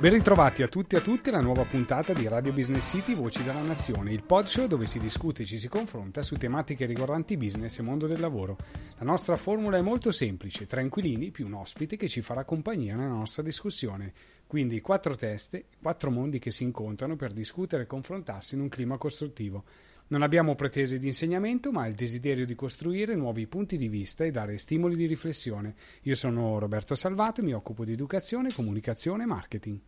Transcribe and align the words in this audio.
Ben 0.00 0.12
ritrovati 0.12 0.62
a 0.62 0.66
tutti 0.66 0.94
e 0.94 0.98
a 0.98 1.02
tutte 1.02 1.28
alla 1.28 1.42
nuova 1.42 1.66
puntata 1.66 2.14
di 2.14 2.26
Radio 2.26 2.54
Business 2.54 2.88
City 2.88 3.14
Voci 3.14 3.42
della 3.42 3.60
Nazione, 3.60 4.14
il 4.14 4.22
pod 4.22 4.64
dove 4.64 4.86
si 4.86 4.98
discute 4.98 5.42
e 5.42 5.44
ci 5.44 5.58
si 5.58 5.68
confronta 5.68 6.22
su 6.22 6.36
tematiche 6.36 6.86
riguardanti 6.86 7.36
business 7.36 7.78
e 7.78 7.82
mondo 7.82 8.06
del 8.06 8.18
lavoro. 8.18 8.56
La 8.96 9.04
nostra 9.04 9.36
formula 9.36 9.76
è 9.76 9.82
molto 9.82 10.10
semplice, 10.10 10.66
tranquillini 10.66 11.30
più 11.30 11.44
un 11.44 11.52
ospite 11.52 11.98
che 11.98 12.08
ci 12.08 12.22
farà 12.22 12.44
compagnia 12.44 12.96
nella 12.96 13.12
nostra 13.12 13.42
discussione. 13.42 14.14
Quindi 14.46 14.80
quattro 14.80 15.14
teste, 15.16 15.66
quattro 15.82 16.10
mondi 16.10 16.38
che 16.38 16.50
si 16.50 16.62
incontrano 16.62 17.16
per 17.16 17.32
discutere 17.32 17.82
e 17.82 17.86
confrontarsi 17.86 18.54
in 18.54 18.62
un 18.62 18.70
clima 18.70 18.96
costruttivo. 18.96 19.64
Non 20.10 20.22
abbiamo 20.22 20.56
pretese 20.56 20.98
di 20.98 21.06
insegnamento, 21.06 21.70
ma 21.70 21.86
il 21.86 21.94
desiderio 21.94 22.44
di 22.44 22.56
costruire 22.56 23.14
nuovi 23.14 23.46
punti 23.46 23.76
di 23.76 23.86
vista 23.86 24.24
e 24.24 24.32
dare 24.32 24.58
stimoli 24.58 24.96
di 24.96 25.06
riflessione. 25.06 25.76
Io 26.02 26.16
sono 26.16 26.58
Roberto 26.58 26.96
Salvato 26.96 27.40
e 27.40 27.44
mi 27.44 27.52
occupo 27.52 27.84
di 27.84 27.92
educazione, 27.92 28.52
comunicazione 28.52 29.22
e 29.22 29.26
marketing. 29.26 29.78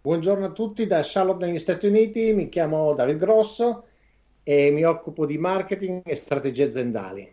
Buongiorno 0.00 0.46
a 0.46 0.52
tutti 0.52 0.86
da 0.86 1.02
Charlotte 1.04 1.44
negli 1.44 1.58
Stati 1.58 1.86
Uniti, 1.86 2.32
mi 2.32 2.48
chiamo 2.48 2.94
David 2.94 3.18
Grosso 3.18 3.84
e 4.42 4.70
mi 4.70 4.84
occupo 4.84 5.26
di 5.26 5.36
marketing 5.36 6.00
e 6.06 6.14
strategie 6.14 6.64
aziendali. 6.64 7.30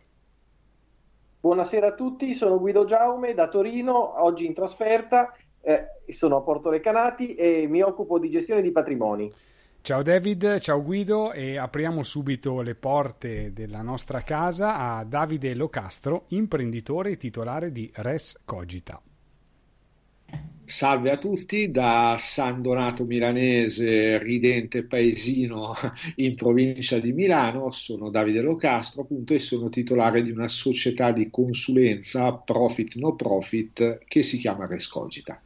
Buonasera 1.39 1.88
a 1.88 1.94
tutti, 1.94 2.33
sono 2.33 2.59
Guido 2.59 2.83
Giaume 2.83 3.33
da 3.33 3.48
Torino, 3.48 4.22
oggi 4.22 4.45
in 4.45 4.53
trasferta, 4.53 5.33
eh, 5.61 5.86
sono 6.08 6.36
a 6.36 6.42
Porto 6.42 6.70
Recanati 6.70 7.36
e 7.36 7.66
mi 7.70 7.81
occupo 7.81 8.20
di 8.20 8.30
gestione 8.30 8.61
di 8.61 8.73
patrimoni. 8.73 9.31
Ciao 9.86 10.02
David, 10.02 10.62
ciao 10.62 10.81
Guido 10.81 11.34
e 11.34 11.58
apriamo 11.58 12.03
subito 12.03 12.62
le 12.62 12.73
porte 12.73 13.52
della 13.52 13.81
nostra 13.81 14.22
casa 14.22 14.78
a 14.78 15.03
Davide 15.03 15.53
Locastro, 15.53 16.23
imprenditore 16.30 17.12
e 17.12 17.17
titolare 17.17 17.70
di 17.70 17.92
Res 17.95 18.39
Cogita. 18.45 19.02
Salve 20.64 21.11
a 21.11 21.17
tutti 21.17 21.70
da 21.70 22.16
San 22.17 22.61
Donato 22.61 23.04
Milanese, 23.04 24.20
ridente 24.20 24.86
paesino 24.86 25.73
in 26.16 26.36
provincia 26.36 26.98
di 27.00 27.11
Milano, 27.11 27.70
sono 27.70 28.09
Davide 28.09 28.39
Locastro 28.39 29.02
appunto 29.02 29.34
e 29.34 29.39
sono 29.39 29.67
titolare 29.67 30.23
di 30.23 30.31
una 30.31 30.48
società 30.48 31.11
di 31.11 31.30
consulenza 31.30 32.31
profit 32.31 32.95
no 32.95 33.16
profit 33.16 34.00
che 34.08 34.23
si 34.23 34.38
chiama 34.38 34.66
Rescogita. 34.66 35.42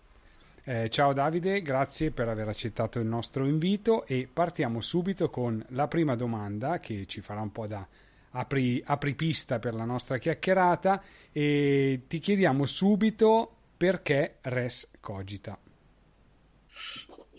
Eh, 0.70 0.90
ciao 0.90 1.14
Davide, 1.14 1.62
grazie 1.62 2.12
per 2.12 2.28
aver 2.28 2.50
accettato 2.50 3.00
il 3.00 3.06
nostro 3.06 3.46
invito 3.46 4.06
e 4.06 4.28
partiamo 4.32 4.82
subito 4.82 5.30
con 5.30 5.66
la 5.70 5.88
prima 5.88 6.18
domanda 6.18 6.82
che 6.82 7.06
ci 7.06 7.22
farà 7.22 7.40
un 7.40 7.54
po' 7.54 7.68
da 7.68 7.88
apri, 8.32 8.84
apripista 8.86 9.60
per 9.60 9.74
la 9.74 9.86
nostra 9.86 10.18
chiacchierata 10.18 11.02
e 11.32 12.02
ti 12.10 12.20
chiediamo 12.20 12.66
subito 12.66 13.50
perché 13.78 14.40
res 14.42 14.90
cogita. 15.00 15.58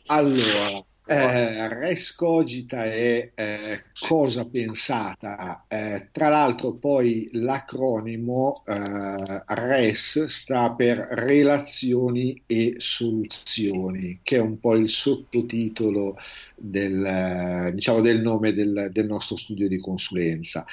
Allora, 0.06 0.82
eh, 1.08 1.68
res 1.68 2.14
cogita 2.14 2.84
è 2.84 3.30
eh, 3.34 3.82
cosa 3.98 4.46
pensata, 4.46 5.64
eh, 5.66 6.08
tra 6.12 6.28
l'altro 6.28 6.74
poi 6.74 7.28
l'acronimo 7.32 8.62
eh, 8.66 9.42
res 9.46 10.24
sta 10.24 10.72
per 10.72 10.98
relazioni 10.98 12.42
e 12.44 12.74
soluzioni, 12.76 14.20
che 14.22 14.36
è 14.36 14.40
un 14.40 14.60
po' 14.60 14.76
il 14.76 14.90
sottotitolo 14.90 16.16
del, 16.54 17.70
diciamo, 17.72 18.00
del 18.02 18.20
nome 18.20 18.52
del, 18.52 18.90
del 18.92 19.06
nostro 19.06 19.36
studio 19.36 19.66
di 19.66 19.78
consulenza. 19.78 20.66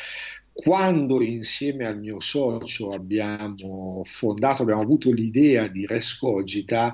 Quando 0.52 1.22
insieme 1.22 1.86
al 1.86 2.00
mio 2.00 2.20
socio 2.20 2.92
abbiamo 2.92 4.02
fondato, 4.06 4.62
abbiamo 4.62 4.82
avuto 4.82 5.12
l'idea 5.12 5.68
di 5.68 5.86
Rescogita, 5.86 6.94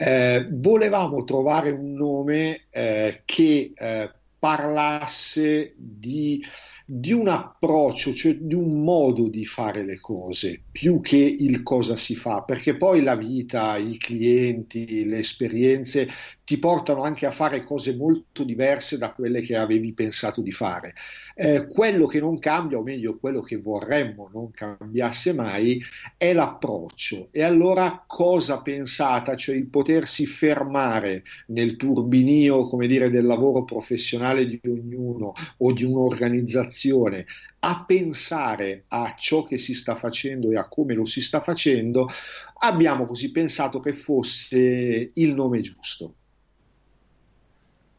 eh, 0.00 0.46
volevamo 0.48 1.24
trovare 1.24 1.70
un 1.70 1.92
nome 1.92 2.66
eh, 2.70 3.22
che 3.24 3.72
eh, 3.74 4.12
parlasse 4.38 5.74
di, 5.76 6.40
di, 6.86 7.12
un 7.12 7.26
approccio, 7.26 8.14
cioè 8.14 8.36
di 8.36 8.54
un 8.54 8.84
modo 8.84 9.28
di 9.28 9.44
fare 9.44 9.84
le 9.84 9.98
cose, 9.98 10.62
più 10.78 11.00
che 11.00 11.16
il 11.16 11.64
cosa 11.64 11.96
si 11.96 12.14
fa, 12.14 12.42
perché 12.42 12.76
poi 12.76 13.02
la 13.02 13.16
vita, 13.16 13.76
i 13.78 13.98
clienti, 13.98 15.06
le 15.06 15.18
esperienze 15.18 16.08
ti 16.44 16.56
portano 16.56 17.02
anche 17.02 17.26
a 17.26 17.32
fare 17.32 17.64
cose 17.64 17.96
molto 17.96 18.44
diverse 18.44 18.96
da 18.96 19.12
quelle 19.12 19.40
che 19.40 19.56
avevi 19.56 19.92
pensato 19.92 20.40
di 20.40 20.52
fare. 20.52 20.94
Eh, 21.34 21.66
quello 21.66 22.06
che 22.06 22.20
non 22.20 22.38
cambia, 22.38 22.78
o 22.78 22.84
meglio, 22.84 23.18
quello 23.18 23.40
che 23.42 23.56
vorremmo 23.56 24.30
non 24.32 24.52
cambiasse 24.52 25.32
mai, 25.32 25.82
è 26.16 26.32
l'approccio. 26.32 27.30
E 27.32 27.42
allora 27.42 28.04
cosa 28.06 28.62
pensata? 28.62 29.34
Cioè 29.34 29.56
il 29.56 29.66
potersi 29.66 30.26
fermare 30.26 31.24
nel 31.48 31.76
turbinio, 31.76 32.68
come 32.68 32.86
dire, 32.86 33.10
del 33.10 33.26
lavoro 33.26 33.64
professionale 33.64 34.46
di 34.46 34.60
ognuno 34.62 35.32
o 35.56 35.72
di 35.72 35.82
un'organizzazione 35.82 37.26
a 37.60 37.84
pensare 37.84 38.84
a 38.88 39.14
ciò 39.16 39.44
che 39.44 39.58
si 39.58 39.74
sta 39.74 39.96
facendo 39.96 40.50
e 40.50 40.56
a 40.56 40.68
come 40.68 40.94
lo 40.94 41.04
si 41.04 41.20
sta 41.20 41.40
facendo, 41.40 42.08
abbiamo 42.60 43.04
così 43.04 43.32
pensato 43.32 43.80
che 43.80 43.92
fosse 43.92 45.10
il 45.12 45.34
nome 45.34 45.60
giusto. 45.60 46.14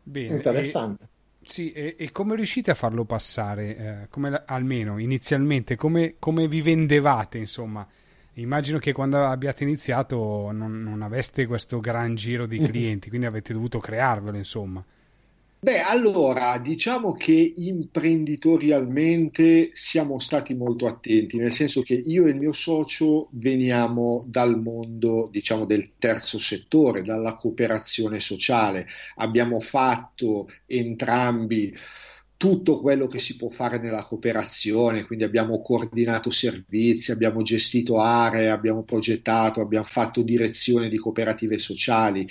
Bene, 0.03 0.35
Interessante. 0.35 1.03
E, 1.03 1.07
sì, 1.41 1.71
e, 1.71 1.95
e, 1.97 2.11
come 2.11 2.35
riuscite 2.35 2.71
a 2.71 2.75
farlo 2.75 3.03
passare? 3.03 3.77
Eh, 3.77 4.07
come, 4.09 4.43
almeno 4.45 4.97
inizialmente, 4.97 5.75
come, 5.75 6.15
come, 6.19 6.47
vi 6.47 6.61
vendevate? 6.61 7.37
Insomma, 7.37 7.85
immagino 8.33 8.79
che 8.79 8.93
quando 8.93 9.23
abbiate 9.25 9.63
iniziato 9.63 10.51
non, 10.51 10.81
non 10.81 11.01
aveste 11.01 11.45
questo 11.47 11.79
gran 11.79 12.15
giro 12.15 12.45
di 12.45 12.59
clienti, 12.63 13.09
quindi 13.09 13.27
avete 13.27 13.53
dovuto 13.53 13.79
crearvelo, 13.79 14.37
insomma. 14.37 14.83
Beh, 15.61 15.81
allora, 15.81 16.57
diciamo 16.57 17.11
che 17.13 17.53
imprenditorialmente 17.57 19.71
siamo 19.73 20.17
stati 20.17 20.53
molto 20.53 20.85
attenti, 20.85 21.35
nel 21.37 21.51
senso 21.51 21.81
che 21.81 21.95
io 21.95 22.25
e 22.25 22.29
il 22.29 22.37
mio 22.37 22.53
socio 22.53 23.27
veniamo 23.33 24.23
dal 24.25 24.57
mondo, 24.57 25.27
diciamo, 25.29 25.65
del 25.65 25.95
terzo 25.97 26.39
settore, 26.39 27.01
dalla 27.01 27.33
cooperazione 27.33 28.21
sociale. 28.21 28.87
Abbiamo 29.15 29.59
fatto 29.59 30.47
entrambi 30.65 31.75
tutto 32.37 32.79
quello 32.79 33.07
che 33.07 33.19
si 33.19 33.35
può 33.35 33.49
fare 33.49 33.79
nella 33.79 34.03
cooperazione, 34.03 35.03
quindi 35.03 35.25
abbiamo 35.25 35.61
coordinato 35.61 36.29
servizi, 36.29 37.11
abbiamo 37.11 37.41
gestito 37.41 37.99
aree, 37.99 38.49
abbiamo 38.49 38.83
progettato, 38.83 39.59
abbiamo 39.59 39.85
fatto 39.85 40.21
direzione 40.21 40.87
di 40.87 40.97
cooperative 40.97 41.57
sociali 41.57 42.25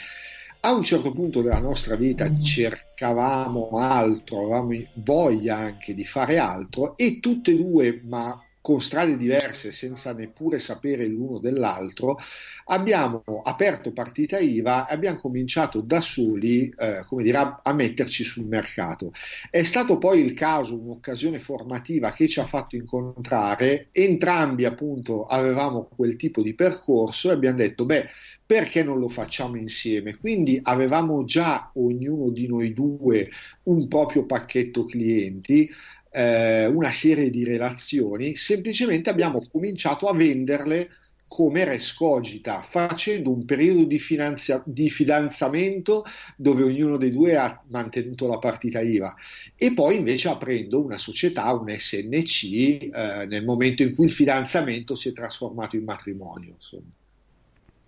a 0.61 0.73
un 0.73 0.83
certo 0.83 1.13
punto 1.13 1.41
della 1.41 1.61
nostra 1.61 1.95
vita 1.97 2.37
cercavamo 2.37 3.71
altro, 3.79 4.41
avevamo 4.41 4.75
voglia 4.95 5.57
anche 5.57 5.95
di 5.95 6.05
fare 6.05 6.39
altro 6.39 6.97
e 6.97 7.21
tutte 7.21 7.53
e 7.53 7.57
due, 7.57 8.01
ma 8.05 8.41
con 8.69 8.83
strade 8.83 9.17
diverse, 9.17 9.73
senza 9.73 10.13
neppure 10.13 10.59
sapere 10.59 11.07
l'uno 11.07 11.39
dell'altro, 11.39 12.19
abbiamo 12.67 13.23
aperto 13.43 13.93
partita 13.93 14.39
IVA 14.39 14.87
e 14.87 14.93
abbiamo 14.93 15.19
cominciato 15.19 15.81
da 15.81 16.03
soli 16.03 16.71
eh, 16.77 17.03
come 17.07 17.23
dire, 17.23 17.39
a, 17.39 17.61
a, 17.63 17.73
metterci 17.73 18.25
sul 18.25 18.45
mercato. 18.45 19.11
È 19.49 19.63
stato 19.63 19.97
poi 19.97 20.21
il 20.21 20.35
caso, 20.35 20.79
un'occasione 20.79 21.39
formativa 21.39 22.13
che 22.13 22.29
ci 22.29 22.41
ha 22.41 22.45
fatto 22.45 22.77
incontrare, 22.77 23.89
entrambi 23.91 24.67
appunto 24.67 25.25
avevamo 25.25 25.89
quel 25.97 26.17
tipo 26.17 26.43
di 26.43 26.53
percorso 26.53 27.31
e 27.31 27.33
abbiamo 27.33 27.57
detto, 27.57 27.87
beh, 27.87 28.07
perché 28.45 28.83
non 28.83 28.99
lo 28.99 29.09
facciamo 29.09 29.57
insieme? 29.57 30.17
Quindi 30.17 30.59
avevamo 30.63 31.25
già 31.25 31.71
ognuno 31.75 32.31
di 32.31 32.47
noi 32.47 32.75
due 32.75 33.31
un 33.65 33.89
proprio 33.89 34.25
pacchetto 34.25 34.85
clienti, 34.85 35.71
eh, 36.11 36.67
una 36.67 36.91
serie 36.91 37.31
di 37.31 37.45
relazioni, 37.45 38.35
semplicemente 38.35 39.11
abbiamo 39.11 39.41
cominciato 39.51 40.09
a 40.09 40.15
venderle 40.15 40.89
come 41.29 41.65
res 41.65 41.93
cogita, 41.93 42.63
facendo 42.63 43.31
un 43.31 43.45
periodo 43.45 43.85
di, 43.85 43.99
finanzia- 43.99 44.63
di, 44.65 44.89
fidanzamento 44.89 46.03
dove 46.37 46.63
ognuno 46.63 46.97
dei 46.97 47.11
due 47.11 47.37
ha 47.37 47.63
mantenuto 47.69 48.27
la 48.27 48.39
partita 48.39 48.81
IVA 48.81 49.15
e 49.55 49.75
poi 49.75 49.97
invece 49.97 50.31
aprendo 50.31 50.83
una 50.83 50.97
società, 50.97 51.53
un 51.53 51.69
SNC, 51.69 52.45
eh, 52.45 53.27
nel 53.27 53.45
momento 53.45 53.83
in 53.83 53.95
cui 53.95 54.07
il 54.07 54.11
fidanzamento 54.11 54.95
si 54.95 55.11
è 55.11 55.13
trasformato 55.13 55.77
in 55.77 55.85
matrimonio. 55.85 56.55
Insomma. 56.55 56.91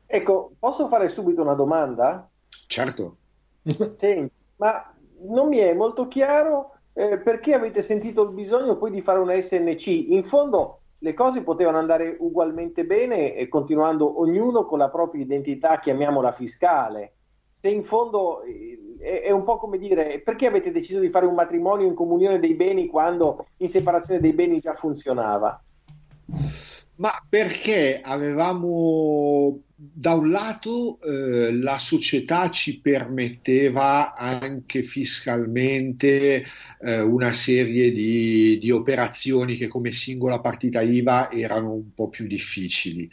Ecco, 0.07 0.53
posso 0.59 0.87
fare 0.89 1.09
subito 1.09 1.41
una 1.41 1.55
domanda? 1.55 2.29
Certo. 2.67 3.17
Senti, 3.97 4.31
ma 4.57 4.95
non 5.23 5.49
mi 5.49 5.59
è 5.59 5.73
molto 5.73 6.09
chiaro 6.09 6.75
eh, 7.00 7.19
perché 7.19 7.55
avete 7.55 7.81
sentito 7.81 8.25
il 8.25 8.32
bisogno 8.32 8.76
poi 8.76 8.91
di 8.91 9.00
fare 9.00 9.20
una 9.20 9.38
SNC. 9.41 9.87
In 9.87 10.23
fondo 10.23 10.81
le 10.99 11.14
cose 11.14 11.43
potevano 11.43 11.79
andare 11.79 12.14
ugualmente 12.20 12.85
bene 12.85 13.35
e 13.35 13.49
continuando 13.49 14.20
ognuno 14.20 14.67
con 14.67 14.79
la 14.79 14.91
propria 14.91 15.23
identità, 15.23 15.79
chiamiamola 15.79 16.31
fiscale. 16.31 17.14
Se 17.55 17.70
in 17.70 17.85
fondo 17.85 18.43
eh, 18.43 18.97
è, 18.99 19.23
è 19.23 19.31
un 19.31 19.44
po' 19.44 19.56
come 19.56 19.79
dire 19.79 20.20
perché 20.20 20.47
avete 20.47 20.70
deciso 20.70 21.00
di 21.00 21.08
fare 21.08 21.25
un 21.25 21.35
matrimonio 21.35 21.87
in 21.87 21.94
comunione 21.94 22.38
dei 22.38 22.55
beni 22.55 22.87
quando 22.87 23.47
in 23.56 23.69
separazione 23.70 24.20
dei 24.20 24.35
beni 24.35 24.61
già 24.61 24.75
funzionava? 24.75 25.58
Ma 27.00 27.12
perché 27.26 27.99
avevamo 28.02 29.62
da 29.75 30.12
un 30.12 30.31
lato 30.31 31.00
eh, 31.00 31.50
la 31.55 31.79
società 31.79 32.50
ci 32.50 32.81
permetteva 32.82 34.14
anche 34.14 34.82
fiscalmente 34.82 36.44
eh, 36.82 37.00
una 37.00 37.32
serie 37.32 37.91
di, 37.91 38.58
di, 38.58 38.70
operazioni 38.70 39.56
che 39.56 39.69
come 39.69 39.93
singola 39.93 40.41
partita 40.41 40.82
IVA 40.82 41.31
erano 41.31 41.73
un 41.73 41.94
po' 41.94 42.11
più 42.11 42.26
difficili 42.26 43.11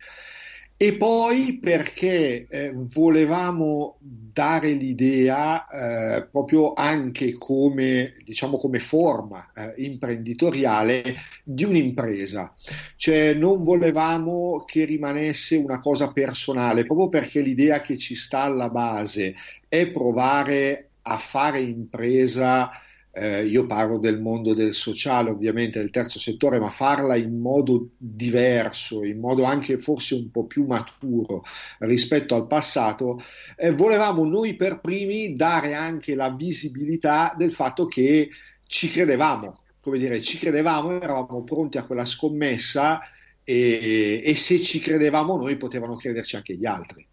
e 0.79 0.93
poi 0.93 1.57
perché 1.57 2.45
eh, 2.47 2.71
volevamo 2.75 3.97
dare 3.99 4.69
l'idea 4.69 5.67
eh, 5.67 6.27
proprio 6.27 6.73
anche 6.73 7.33
come, 7.33 8.13
diciamo, 8.23 8.57
come 8.57 8.79
forma 8.79 9.51
eh, 9.55 9.73
imprenditoriale 9.83 11.03
di 11.43 11.63
un'impresa, 11.63 12.53
cioè 12.95 13.33
non 13.33 13.63
volevamo 13.63 14.63
che 14.67 14.85
rimanesse 14.85 15.55
una 15.55 15.79
cosa 15.79 16.11
personale, 16.11 16.85
proprio 16.85 17.09
perché 17.09 17.41
l'idea 17.41 17.81
che 17.81 17.97
ci 17.97 18.13
sta 18.13 18.41
alla 18.41 18.69
base 18.69 19.33
è 19.67 19.89
provare 19.89 20.89
a 21.01 21.17
fare 21.17 21.59
impresa 21.59 22.69
eh, 23.17 23.45
io 23.45 23.65
parlo 23.65 23.97
del 23.97 24.21
mondo 24.21 24.53
del 24.53 24.75
sociale, 24.75 25.31
ovviamente 25.31 25.79
del 25.79 25.89
terzo 25.89 26.19
settore, 26.19 26.59
ma 26.59 26.69
farla 26.69 27.15
in 27.15 27.39
modo 27.39 27.89
diverso, 27.97 29.03
in 29.03 29.19
modo 29.19 29.43
anche 29.43 29.79
forse 29.79 30.13
un 30.13 30.29
po' 30.29 30.45
più 30.45 30.65
maturo 30.65 31.43
rispetto 31.79 32.35
al 32.35 32.45
passato, 32.45 33.19
eh, 33.55 33.71
volevamo 33.71 34.23
noi 34.23 34.55
per 34.55 34.81
primi 34.81 35.35
dare 35.35 35.73
anche 35.73 36.13
la 36.13 36.29
visibilità 36.29 37.33
del 37.35 37.51
fatto 37.51 37.87
che 37.87 38.29
ci 38.67 38.89
credevamo, 38.91 39.61
come 39.81 39.97
dire, 39.97 40.21
ci 40.21 40.37
credevamo, 40.37 41.01
eravamo 41.01 41.43
pronti 41.43 41.79
a 41.79 41.85
quella 41.85 42.05
scommessa 42.05 42.99
e, 43.43 44.21
e 44.23 44.35
se 44.35 44.61
ci 44.61 44.79
credevamo 44.79 45.37
noi 45.37 45.57
potevano 45.57 45.95
crederci 45.95 46.35
anche 46.35 46.55
gli 46.55 46.65
altri. 46.67 47.07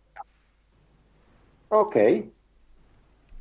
Ok. 1.69 2.25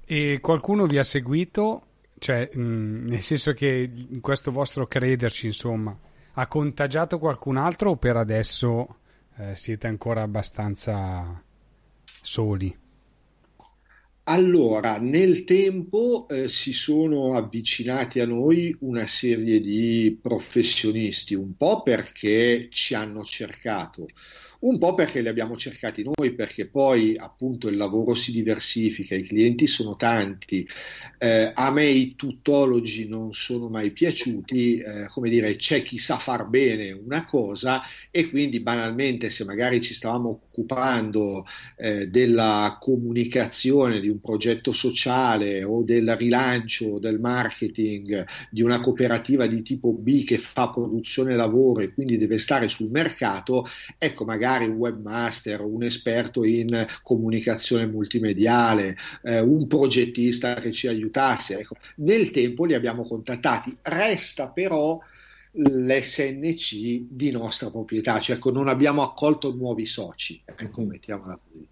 E 0.05 0.39
qualcuno 0.39 0.85
vi 0.85 0.97
ha 0.97 1.03
seguito 1.03 1.87
cioè, 2.19 2.49
mh, 2.53 2.61
mm, 2.61 3.07
nel 3.07 3.21
senso 3.21 3.53
che 3.53 3.91
questo 4.21 4.51
vostro 4.51 4.87
crederci, 4.87 5.47
insomma, 5.47 5.97
ha 6.33 6.47
contagiato 6.47 7.19
qualcun 7.19 7.57
altro 7.57 7.91
o 7.91 7.97
per 7.97 8.17
adesso 8.17 8.97
eh, 9.37 9.55
siete 9.55 9.87
ancora 9.87 10.21
abbastanza 10.21 11.43
soli? 12.21 12.81
Allora, 14.25 14.97
nel 14.99 15.43
tempo 15.43 16.27
eh, 16.29 16.47
si 16.47 16.71
sono 16.71 17.35
avvicinati 17.35 18.21
a 18.21 18.25
noi 18.25 18.73
una 18.79 19.05
serie 19.05 19.59
di 19.59 20.17
professionisti, 20.21 21.35
un 21.35 21.57
po' 21.57 21.83
perché 21.83 22.69
ci 22.71 22.93
hanno 22.93 23.21
cercato, 23.23 24.07
un 24.63 24.77
po' 24.77 24.93
perché 24.93 25.21
li 25.21 25.27
abbiamo 25.27 25.57
cercati 25.57 26.03
noi, 26.03 26.33
perché 26.33 26.67
poi 26.67 27.17
appunto 27.17 27.67
il 27.67 27.75
lavoro 27.75 28.13
si 28.15 28.31
diversifica, 28.31 29.15
i 29.15 29.23
clienti 29.23 29.67
sono 29.67 29.95
tanti. 29.95 30.67
Eh, 31.17 31.51
a 31.53 31.71
me 31.71 31.85
i 31.85 32.15
tuttologi 32.15 33.07
non 33.07 33.33
sono 33.33 33.67
mai 33.67 33.91
piaciuti, 33.91 34.77
eh, 34.77 35.07
come 35.09 35.29
dire, 35.29 35.55
c'è 35.55 35.83
chi 35.83 35.97
sa 35.97 36.17
far 36.17 36.47
bene 36.47 36.91
una 36.91 37.25
cosa 37.25 37.81
e 38.09 38.29
quindi 38.29 38.61
banalmente 38.61 39.29
se 39.29 39.43
magari 39.43 39.81
ci 39.81 39.93
stavamo 39.93 40.29
occupando 40.29 41.45
eh, 41.77 42.07
della 42.07 42.77
comunicazione 42.79 43.99
di 43.99 44.07
un 44.07 44.21
progetto 44.21 44.71
sociale 44.71 45.63
o 45.63 45.83
del 45.83 46.15
rilancio 46.15 46.99
del 46.99 47.19
marketing 47.19 48.25
di 48.49 48.61
una 48.61 48.79
cooperativa 48.79 49.45
di 49.45 49.61
tipo 49.61 49.91
B 49.91 50.23
che 50.23 50.37
fa 50.37 50.69
produzione 50.69 51.35
lavoro 51.35 51.81
e 51.81 51.93
quindi 51.93 52.17
deve 52.17 52.37
stare 52.37 52.69
sul 52.69 52.89
mercato, 52.89 53.67
ecco 53.97 54.23
magari 54.23 54.51
magari 54.53 54.69
un 54.69 54.77
webmaster, 54.77 55.61
un 55.61 55.83
esperto 55.83 56.43
in 56.43 56.85
comunicazione 57.01 57.87
multimediale, 57.87 58.95
eh, 59.23 59.39
un 59.41 59.67
progettista 59.67 60.53
che 60.55 60.71
ci 60.71 60.87
aiutasse. 60.87 61.59
Ecco, 61.59 61.75
nel 61.97 62.31
tempo 62.31 62.65
li 62.65 62.73
abbiamo 62.73 63.03
contattati. 63.03 63.75
Resta 63.81 64.49
però 64.49 64.99
l'SNC 65.55 67.05
di 67.09 67.31
nostra 67.31 67.69
proprietà, 67.69 68.19
cioè 68.19 68.37
ecco, 68.37 68.51
non 68.51 68.67
abbiamo 68.67 69.01
accolto 69.01 69.53
nuovi 69.53 69.85
soci, 69.85 70.41
ecco, 70.43 70.81
mettiamola 70.81 71.37
così. 71.43 71.67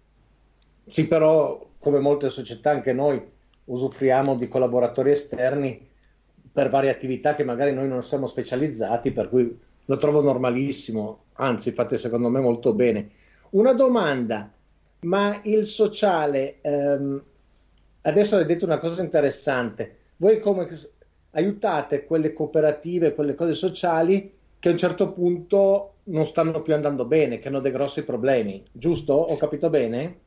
Sì, 0.88 1.06
però 1.06 1.68
come 1.78 1.98
molte 1.98 2.30
società 2.30 2.70
anche 2.70 2.92
noi 2.92 3.20
usufruiamo 3.64 4.36
di 4.36 4.48
collaboratori 4.48 5.12
esterni 5.12 5.88
per 6.52 6.68
varie 6.68 6.90
attività 6.90 7.34
che 7.34 7.44
magari 7.44 7.72
noi 7.72 7.88
non 7.88 8.02
siamo 8.02 8.26
specializzati, 8.26 9.10
per 9.10 9.28
cui 9.28 9.58
lo 9.84 9.96
trovo 9.96 10.20
normalissimo, 10.20 11.21
anzi 11.34 11.72
fate 11.72 11.98
secondo 11.98 12.28
me 12.28 12.40
molto 12.40 12.72
bene. 12.72 13.10
Una 13.50 13.72
domanda, 13.72 14.50
ma 15.00 15.40
il 15.44 15.66
sociale, 15.66 16.58
ehm, 16.60 17.22
adesso 18.02 18.36
hai 18.36 18.46
detto 18.46 18.64
una 18.64 18.78
cosa 18.78 19.02
interessante, 19.02 19.96
voi 20.16 20.40
come 20.40 20.68
aiutate 21.30 22.04
quelle 22.04 22.32
cooperative, 22.32 23.14
quelle 23.14 23.34
cose 23.34 23.54
sociali 23.54 24.32
che 24.58 24.68
a 24.68 24.72
un 24.72 24.78
certo 24.78 25.12
punto 25.12 25.94
non 26.04 26.26
stanno 26.26 26.62
più 26.62 26.74
andando 26.74 27.04
bene, 27.04 27.38
che 27.38 27.48
hanno 27.48 27.60
dei 27.60 27.72
grossi 27.72 28.04
problemi, 28.04 28.64
giusto? 28.70 29.12
Ho 29.12 29.36
capito 29.36 29.68
bene? 29.70 30.18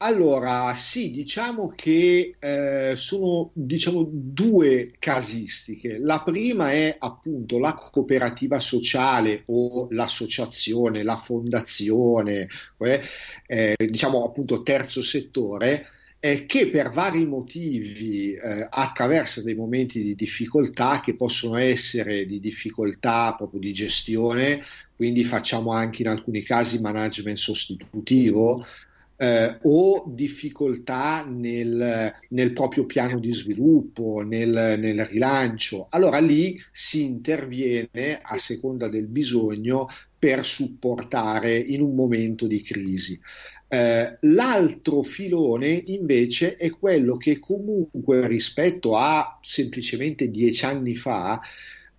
Allora, 0.00 0.76
sì, 0.76 1.10
diciamo 1.10 1.72
che 1.74 2.36
eh, 2.38 2.92
sono 2.94 3.50
diciamo, 3.52 4.06
due 4.08 4.92
casistiche. 5.00 5.98
La 5.98 6.22
prima 6.22 6.70
è 6.70 6.94
appunto 7.00 7.58
la 7.58 7.74
cooperativa 7.74 8.60
sociale 8.60 9.42
o 9.46 9.88
l'associazione, 9.90 11.02
la 11.02 11.16
fondazione, 11.16 12.46
eh, 12.78 13.02
eh, 13.46 13.74
diciamo 13.90 14.24
appunto 14.24 14.62
terzo 14.62 15.02
settore, 15.02 15.86
eh, 16.20 16.46
che 16.46 16.68
per 16.68 16.90
vari 16.90 17.26
motivi 17.26 18.34
eh, 18.34 18.66
attraversa 18.70 19.42
dei 19.42 19.54
momenti 19.56 20.00
di 20.02 20.14
difficoltà 20.14 21.00
che 21.00 21.16
possono 21.16 21.56
essere 21.56 22.24
di 22.24 22.38
difficoltà 22.38 23.34
proprio 23.36 23.58
di 23.60 23.72
gestione, 23.72 24.62
quindi 24.94 25.24
facciamo 25.24 25.72
anche 25.72 26.02
in 26.02 26.08
alcuni 26.08 26.42
casi 26.42 26.80
management 26.80 27.36
sostitutivo, 27.36 28.64
eh, 29.20 29.58
o 29.62 30.04
difficoltà 30.06 31.26
nel, 31.28 32.14
nel, 32.28 32.52
proprio 32.52 32.86
piano 32.86 33.18
di 33.18 33.32
sviluppo, 33.32 34.22
nel, 34.24 34.76
nel, 34.78 35.04
rilancio, 35.06 35.88
allora 35.90 36.20
lì 36.20 36.56
si 36.70 37.02
interviene 37.02 38.20
a 38.22 38.38
seconda 38.38 38.88
del 38.88 39.08
bisogno 39.08 39.88
per 40.16 40.44
supportare 40.44 41.56
in 41.56 41.82
un 41.82 41.96
momento 41.96 42.46
di 42.46 42.62
crisi. 42.62 43.18
Eh, 43.70 44.18
l'altro 44.20 45.02
filone 45.02 45.82
invece 45.86 46.56
è 46.56 46.70
quello 46.70 47.16
che 47.16 47.38
comunque 47.38 48.26
rispetto 48.26 48.96
a 48.96 49.38
semplicemente 49.42 50.30
dieci 50.30 50.64
anni 50.64 50.94
fa 50.94 51.40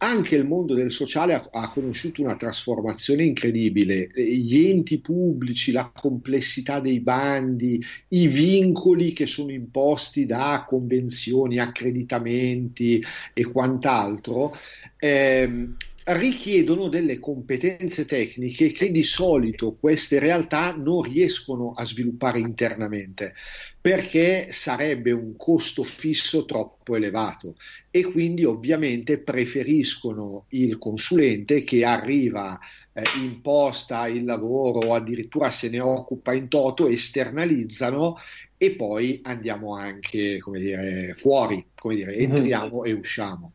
anche 0.02 0.36
il 0.36 0.46
mondo 0.46 0.74
del 0.74 0.92
sociale 0.92 1.34
ha, 1.34 1.50
ha, 1.52 1.68
conosciuto 1.70 2.22
una 2.22 2.36
trasformazione 2.36 3.24
incredibile. 3.24 4.10
Gli 4.16 4.68
enti 4.68 5.00
pubblici, 5.00 5.72
la 5.72 5.92
complessità 5.94 6.80
dei 6.80 7.00
bandi, 7.00 7.84
i 8.10 8.28
vincoli 8.28 9.12
che 9.14 9.26
sono 9.26 9.52
imposti 9.52 10.26
da 10.26 10.64
convenzioni, 10.68 11.60
accreditamenti 11.60 13.04
e 13.34 13.44
quant'altro. 13.46 14.56
Ehm, 14.98 15.76
richiedono 16.12 16.88
delle 16.88 17.20
competenze 17.20 18.06
tecniche 18.06 18.72
che 18.72 18.90
di 18.90 19.04
solito 19.04 19.76
queste 19.80 20.18
realtà 20.18 20.72
non 20.76 21.04
riescono 21.04 21.74
a 21.74 21.86
sviluppare 21.86 22.40
internamente 22.40 23.34
perché 23.82 24.52
sarebbe 24.52 25.12
un 25.12 25.38
costo 25.38 25.84
fisso 25.84 26.46
troppo 26.46 26.96
elevato 26.96 27.56
e 27.90 28.04
quindi 28.04 28.44
ovviamente 28.44 29.20
preferiscono 29.20 30.46
il 30.50 30.78
consulente 30.78 31.64
che 31.64 31.86
arriva 31.86 32.60
eh, 32.92 33.04
imposta 33.22 34.08
il 34.08 34.26
lavoro 34.26 34.80
o 34.80 34.94
addirittura 34.94 35.50
se 35.50 35.70
ne 35.70 35.80
occupa 35.80 36.34
in 36.34 36.50
toto, 36.50 36.88
esternalizzano 36.88 38.18
e 38.58 38.72
poi 38.72 39.22
andiamo 39.24 39.76
anche 39.76 40.40
come 40.40 40.60
dire, 40.60 41.14
fuori, 41.14 41.66
come 41.74 41.96
dire, 41.96 42.12
mhm. 42.16 42.36
entriamo 42.36 42.82
mm-hmm. 42.82 42.86
e 42.86 43.00
usciamo. 43.00 43.52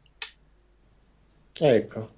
Ecco, 1.52 2.10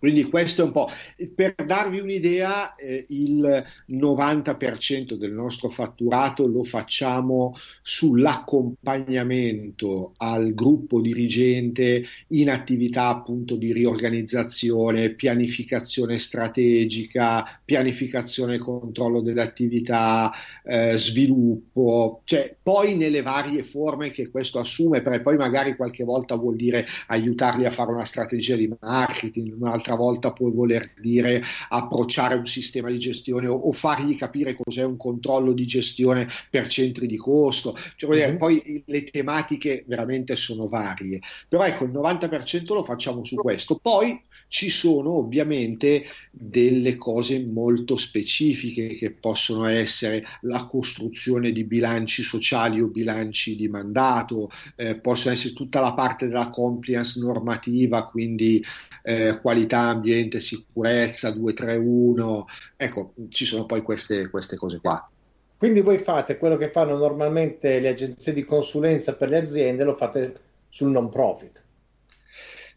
quindi 0.00 0.24
questo 0.24 0.62
è 0.62 0.64
un 0.64 0.72
po', 0.72 0.88
per 1.34 1.54
darvi 1.66 2.00
un'idea, 2.00 2.74
eh, 2.74 3.04
il 3.10 3.62
90% 3.90 5.12
del 5.12 5.32
nostro 5.32 5.68
fatturato 5.68 6.46
lo 6.46 6.64
facciamo 6.64 7.54
sull'accompagnamento 7.82 10.14
al 10.16 10.54
gruppo 10.54 11.02
dirigente 11.02 12.02
in 12.28 12.48
attività 12.48 13.08
appunto 13.08 13.56
di 13.56 13.74
riorganizzazione, 13.74 15.10
pianificazione 15.10 16.16
strategica, 16.16 17.60
pianificazione 17.62 18.54
e 18.54 18.58
controllo 18.58 19.20
delle 19.20 19.42
attività, 19.42 20.32
eh, 20.64 20.96
sviluppo, 20.96 22.22
cioè 22.24 22.56
poi 22.62 22.96
nelle 22.96 23.20
varie 23.20 23.62
forme 23.62 24.12
che 24.12 24.30
questo 24.30 24.60
assume, 24.60 25.02
perché 25.02 25.20
poi 25.20 25.36
magari 25.36 25.76
qualche 25.76 26.04
volta 26.04 26.36
vuol 26.36 26.56
dire 26.56 26.86
aiutarli 27.08 27.66
a 27.66 27.70
fare 27.70 27.90
una 27.90 28.06
strategia 28.06 28.56
di 28.56 28.74
marketing, 28.80 29.60
un'altra 29.60 29.88
un'altra 29.90 29.94
volta 29.96 30.32
può 30.32 30.50
voler 30.50 30.92
dire 31.00 31.42
approcciare 31.68 32.34
un 32.34 32.46
sistema 32.46 32.90
di 32.90 32.98
gestione 32.98 33.48
o, 33.48 33.54
o 33.54 33.72
fargli 33.72 34.16
capire 34.16 34.54
cos'è 34.54 34.84
un 34.84 34.96
controllo 34.96 35.52
di 35.52 35.66
gestione 35.66 36.28
per 36.48 36.66
centri 36.68 37.06
di 37.06 37.16
costo. 37.16 37.76
Cioè, 37.96 38.28
mm-hmm. 38.28 38.36
Poi 38.36 38.82
le 38.86 39.04
tematiche 39.04 39.84
veramente 39.86 40.36
sono 40.36 40.68
varie, 40.68 41.20
però 41.48 41.64
ecco 41.64 41.84
il 41.84 41.90
90% 41.90 42.74
lo 42.74 42.82
facciamo 42.82 43.24
su 43.24 43.36
questo. 43.36 43.78
Poi 43.80 44.20
ci 44.50 44.68
sono 44.68 45.12
ovviamente 45.12 46.06
delle 46.28 46.96
cose 46.96 47.46
molto 47.46 47.96
specifiche 47.96 48.96
che 48.96 49.12
possono 49.12 49.64
essere 49.66 50.24
la 50.40 50.64
costruzione 50.64 51.52
di 51.52 51.62
bilanci 51.62 52.24
sociali 52.24 52.80
o 52.80 52.88
bilanci 52.88 53.54
di 53.54 53.68
mandato, 53.68 54.50
eh, 54.74 54.96
possono 54.96 55.34
essere 55.34 55.54
tutta 55.54 55.78
la 55.78 55.94
parte 55.94 56.26
della 56.26 56.50
compliance 56.50 57.20
normativa, 57.20 58.08
quindi 58.08 58.60
eh, 59.04 59.38
qualità, 59.40 59.82
ambiente, 59.82 60.40
sicurezza, 60.40 61.30
231, 61.30 62.44
ecco, 62.76 63.14
ci 63.28 63.44
sono 63.44 63.66
poi 63.66 63.82
queste, 63.82 64.30
queste 64.30 64.56
cose 64.56 64.80
qua. 64.80 65.08
Quindi 65.56 65.80
voi 65.80 65.98
fate 65.98 66.38
quello 66.38 66.56
che 66.56 66.72
fanno 66.72 66.96
normalmente 66.96 67.78
le 67.78 67.90
agenzie 67.90 68.32
di 68.32 68.44
consulenza 68.44 69.14
per 69.14 69.28
le 69.28 69.38
aziende, 69.38 69.84
lo 69.84 69.94
fate 69.94 70.40
sul 70.70 70.90
non 70.90 71.08
profit. 71.08 71.60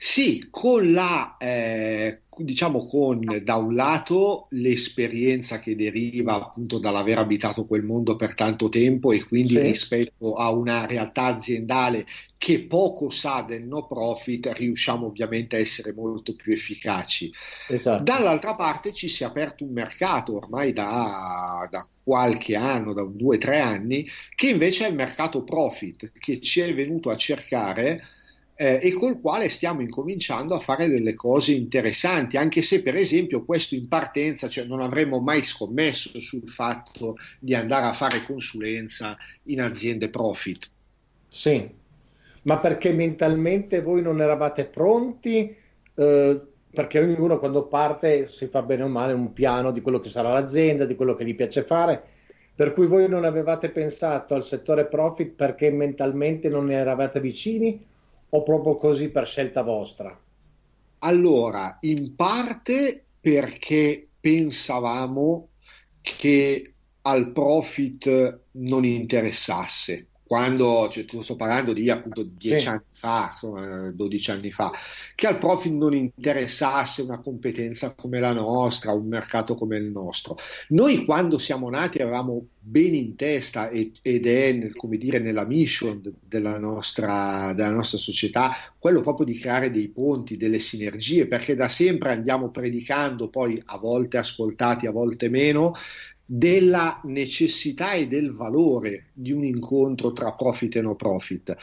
Sì, 0.05 0.48
con 0.51 0.91
la, 0.91 1.38
eh, 1.38 2.24
diciamo 2.36 2.86
con 2.86 3.22
da 3.41 3.55
un 3.55 3.74
lato 3.74 4.48
l'esperienza 4.50 5.62
che 5.62 5.77
deriva 5.77 6.33
appunto 6.33 6.77
dall'aver 6.77 7.19
abitato 7.19 7.65
quel 7.65 7.83
mondo 7.83 8.17
per 8.17 8.36
tanto 8.36 8.67
tempo 8.67 9.13
e 9.13 9.24
quindi 9.24 9.53
sì. 9.53 9.62
rispetto 9.62 10.33
a 10.33 10.51
una 10.51 10.86
realtà 10.86 11.27
aziendale 11.27 12.05
che 12.38 12.63
poco 12.63 13.10
sa 13.10 13.45
del 13.48 13.63
no 13.63 13.88
profit, 13.88 14.51
riusciamo 14.53 15.05
ovviamente 15.05 15.55
a 15.55 15.60
essere 15.60 15.93
molto 15.93 16.36
più 16.36 16.51
efficaci. 16.51 17.31
Esatto. 17.69 18.03
Dall'altra 18.03 18.55
parte 18.55 18.91
ci 18.91 19.07
si 19.07 19.24
è 19.24 19.25
aperto 19.25 19.63
un 19.63 19.72
mercato 19.72 20.36
ormai 20.36 20.74
da, 20.74 21.65
da 21.72 21.88
qualche 22.03 22.57
anno, 22.57 22.91
da 22.91 23.03
due 23.05 23.38
o 23.38 23.39
tre 23.39 23.62
anni, 23.62 24.05
che 24.36 24.50
invece 24.50 24.86
è 24.86 24.89
il 24.89 24.95
mercato 24.95 25.45
profit, 25.45 26.12
che 26.19 26.41
ci 26.41 26.60
è 26.60 26.74
venuto 26.75 27.10
a 27.10 27.15
cercare 27.15 28.03
eh, 28.55 28.79
e 28.81 28.93
col 28.93 29.19
quale 29.19 29.50
stiamo 29.50 29.81
incominciando 29.81 30.53
a 30.53 30.60
fare 30.60 30.88
delle 30.88 31.15
cose 31.15 31.53
interessanti, 31.53 32.38
anche 32.38 32.62
se 32.62 32.83
per 32.83 32.95
esempio 32.95 33.43
questo 33.43 33.75
in 33.75 33.88
partenza 33.88 34.48
cioè, 34.48 34.65
non 34.65 34.81
avremmo 34.81 35.19
mai 35.19 35.41
scommesso 35.41 36.22
sul 36.22 36.48
fatto 36.48 37.15
di 37.39 37.55
andare 37.55 37.86
a 37.86 37.91
fare 37.93 38.25
consulenza 38.25 39.17
in 39.43 39.62
aziende 39.62 40.10
profit. 40.10 40.69
Sì, 41.27 41.67
ma 42.43 42.60
perché 42.60 42.91
mentalmente 42.91 43.81
voi 43.81 44.01
non 44.01 44.22
eravate 44.22 44.65
pronti? 44.65 45.55
Eh, 45.95 46.41
perché 46.74 47.00
ognuno 47.00 47.39
quando 47.39 47.65
parte 47.65 48.29
si 48.29 48.48
fa 48.48 48.62
bene 48.62 48.83
o 48.83 48.88
male 48.88 49.13
un 49.13 49.31
piano 49.31 49.72
di 49.72 49.81
quello 49.81 50.00
che 50.00 50.10
sarà 50.10 50.31
l'azienda, 50.31 50.86
di 50.86 50.95
quello 50.95 51.15
che 51.15 51.25
gli 51.25 51.36
piace 51.36 51.63
fare. 51.63 52.01
Per 52.55 52.74
cui 52.74 52.86
voi 52.86 53.10
non 53.10 53.25
avevate 53.25 53.69
pensato 53.69 54.36
al 54.36 54.43
settore 54.43 54.86
profit 54.86 55.31
perché 55.31 55.72
mentalmente 55.72 56.50
non 56.50 56.65
ne 56.65 56.75
eravate 56.75 57.19
vicini 57.19 57.91
o 58.35 58.43
proprio 58.43 58.77
così 58.77 59.09
per 59.09 59.27
scelta 59.27 59.61
vostra? 59.61 60.19
Allora, 60.99 61.77
in 61.81 62.15
parte 62.15 63.05
perché 63.19 64.07
pensavamo 64.19 65.49
che 66.01 66.73
al 67.01 67.31
profit 67.31 68.39
non 68.51 68.85
interessasse 68.85 70.07
quando, 70.33 70.87
cioè, 70.89 71.05
sto 71.21 71.35
parlando 71.35 71.73
di 71.73 71.91
appunto 71.91 72.23
dieci 72.23 72.63
sì. 72.63 72.67
anni 72.69 72.81
fa, 72.91 73.29
insomma, 73.33 73.91
12 73.91 74.31
anni 74.31 74.51
fa, 74.51 74.71
che 75.13 75.27
al 75.27 75.37
profit 75.37 75.73
non 75.73 75.93
interessasse 75.93 77.03
una 77.03 77.19
competenza 77.19 77.93
come 77.93 78.19
la 78.19 78.33
nostra, 78.33 78.93
un 78.93 79.07
mercato 79.07 79.53
come 79.53 79.77
il 79.77 79.91
nostro. 79.91 80.35
Noi 80.69 81.05
quando 81.05 81.37
siamo 81.37 81.69
nati 81.69 82.01
avevamo 82.01 82.47
bene 82.65 82.96
in 82.96 83.15
testa 83.17 83.70
ed 83.70 84.00
è, 84.01 84.72
come 84.74 84.98
dire, 84.98 85.20
nella 85.20 85.46
mission 85.46 86.01
della 86.25 86.58
nostra, 86.58 87.53
della 87.53 87.72
nostra 87.72 87.98
società, 87.98 88.51
quello 88.79 89.01
proprio 89.01 89.25
di 89.25 89.38
creare 89.38 89.70
dei 89.70 89.89
ponti, 89.89 90.38
delle 90.38 90.60
sinergie, 90.60 91.27
perché 91.27 91.55
da 91.55 91.67
sempre 91.67 92.12
andiamo 92.13 92.51
predicando, 92.51 93.27
poi 93.27 93.62
a 93.65 93.77
volte 93.77 94.17
ascoltati, 94.17 94.88
a 94.88 94.91
volte 94.91 95.27
meno, 95.27 95.74
della 96.25 97.01
necessità 97.03 97.91
e 97.93 98.08
del 98.08 98.32
valore 98.32 99.08
di 99.13 99.34
un 99.34 99.43
incontro 99.43 100.13
tra 100.13 100.32
profit 100.32 100.77
e 100.77 100.82
no 100.82 100.96
profit. 100.96 101.55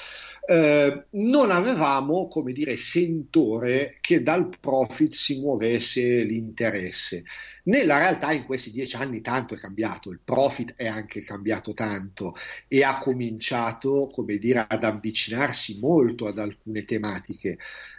Eh, 0.46 1.04
non 1.10 1.50
avevamo, 1.50 2.28
come 2.28 2.52
dire, 2.52 2.76
sentore 2.76 3.96
che 4.00 4.22
dal 4.22 4.50
profit 4.60 5.12
si 5.14 5.40
muovesse 5.40 6.24
l'interesse. 6.24 7.24
Nella 7.70 7.98
realtà 7.98 8.32
in 8.32 8.44
questi 8.44 8.72
dieci 8.72 8.96
anni 8.96 9.20
tanto 9.20 9.54
è 9.54 9.56
cambiato, 9.56 10.10
il 10.10 10.18
profit 10.22 10.74
è 10.74 10.88
anche 10.88 11.22
cambiato 11.22 11.72
tanto 11.72 12.34
e 12.66 12.82
ha 12.82 12.98
cominciato, 12.98 14.10
come 14.12 14.38
dire, 14.38 14.66
ad 14.68 14.82
avvicinarsi 14.82 15.78
molto 15.78 16.26
ad 16.26 16.38
alcune 16.38 16.84
tematiche. 16.84 17.58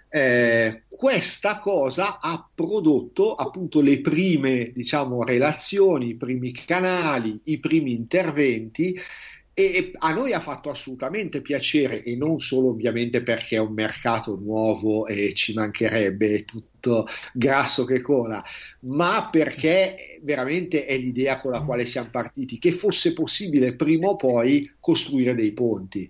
Eh, 0.10 0.84
questa 0.90 1.60
cosa 1.60 2.20
ha 2.20 2.46
prodotto 2.54 3.34
appunto 3.34 3.80
le 3.80 4.02
prime 4.02 4.74
diciamo 4.74 5.24
relazioni, 5.24 6.10
i 6.10 6.16
primi 6.18 6.52
canali, 6.52 7.40
i 7.46 7.60
primi 7.60 7.94
interventi 7.94 8.94
e 9.54 9.92
a 10.00 10.12
noi 10.12 10.34
ha 10.34 10.42
fatto 10.42 10.70
assolutamente 10.70 11.40
piacere 11.40 12.04
e 12.04 12.18
non 12.18 12.40
solo 12.40 12.70
ovviamente 12.72 13.24
perché 13.24 13.56
è 13.56 13.60
un 13.60 13.74
mercato 13.74 14.36
nuovo 14.36 15.08
e 15.08 15.34
ci 15.34 15.54
mancherebbe 15.54 16.44
tutto 16.44 16.71
grasso 17.34 17.86
che 17.86 18.02
cola, 18.02 18.44
ma 18.82 19.30
perché 19.30 20.20
veramente 20.22 20.86
è 20.86 20.98
l'idea 20.98 21.38
con 21.38 21.52
la 21.52 21.62
quale 21.62 21.86
siamo 21.86 22.10
partiti, 22.10 22.58
che 22.58 22.72
fosse 22.72 23.14
possibile 23.14 23.76
prima 23.76 24.08
o 24.08 24.16
poi 24.16 24.72
costruire 24.80 25.36
dei 25.36 25.52
ponti. 25.52 26.10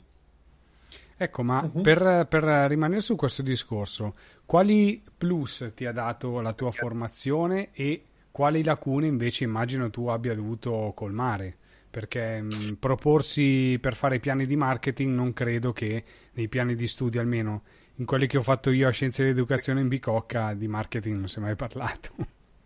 Ecco, 1.21 1.43
ma 1.43 1.69
uh-huh. 1.71 1.81
per, 1.81 2.25
per, 2.27 2.43
rimanere 2.67 3.01
su 3.01 3.15
questo 3.15 3.43
discorso, 3.43 4.15
quali 4.43 5.03
plus 5.15 5.71
ti 5.75 5.85
ha 5.85 5.91
dato 5.91 6.41
la 6.41 6.53
tua 6.53 6.71
formazione 6.71 7.69
e 7.73 8.05
quali 8.31 8.63
lacune 8.63 9.05
invece 9.05 9.43
immagino 9.43 9.91
tu 9.91 10.07
abbia 10.07 10.33
dovuto 10.33 10.93
colmare? 10.95 11.57
Perché 11.91 12.41
mh, 12.41 12.55
mm, 12.55 12.73
proporsi 12.79 13.77
per 13.79 13.93
fare 13.93 14.17
piani 14.17 14.47
di 14.47 14.55
marketing 14.55 15.13
non 15.13 15.31
credo 15.31 15.71
che 15.73 16.03
nei 16.33 16.47
piani 16.47 16.73
di 16.73 16.87
studio, 16.87 17.21
almeno 17.21 17.61
in 18.01 18.07
quelli 18.07 18.25
che 18.25 18.39
ho 18.39 18.41
fatto 18.41 18.71
io 18.71 18.87
a 18.87 18.91
Scienze 18.91 19.21
dell'Educazione 19.21 19.79
in 19.79 19.87
Bicocca, 19.87 20.55
di 20.55 20.67
marketing 20.67 21.17
non 21.17 21.29
si 21.29 21.37
è 21.37 21.41
mai 21.41 21.55
parlato. 21.55 22.15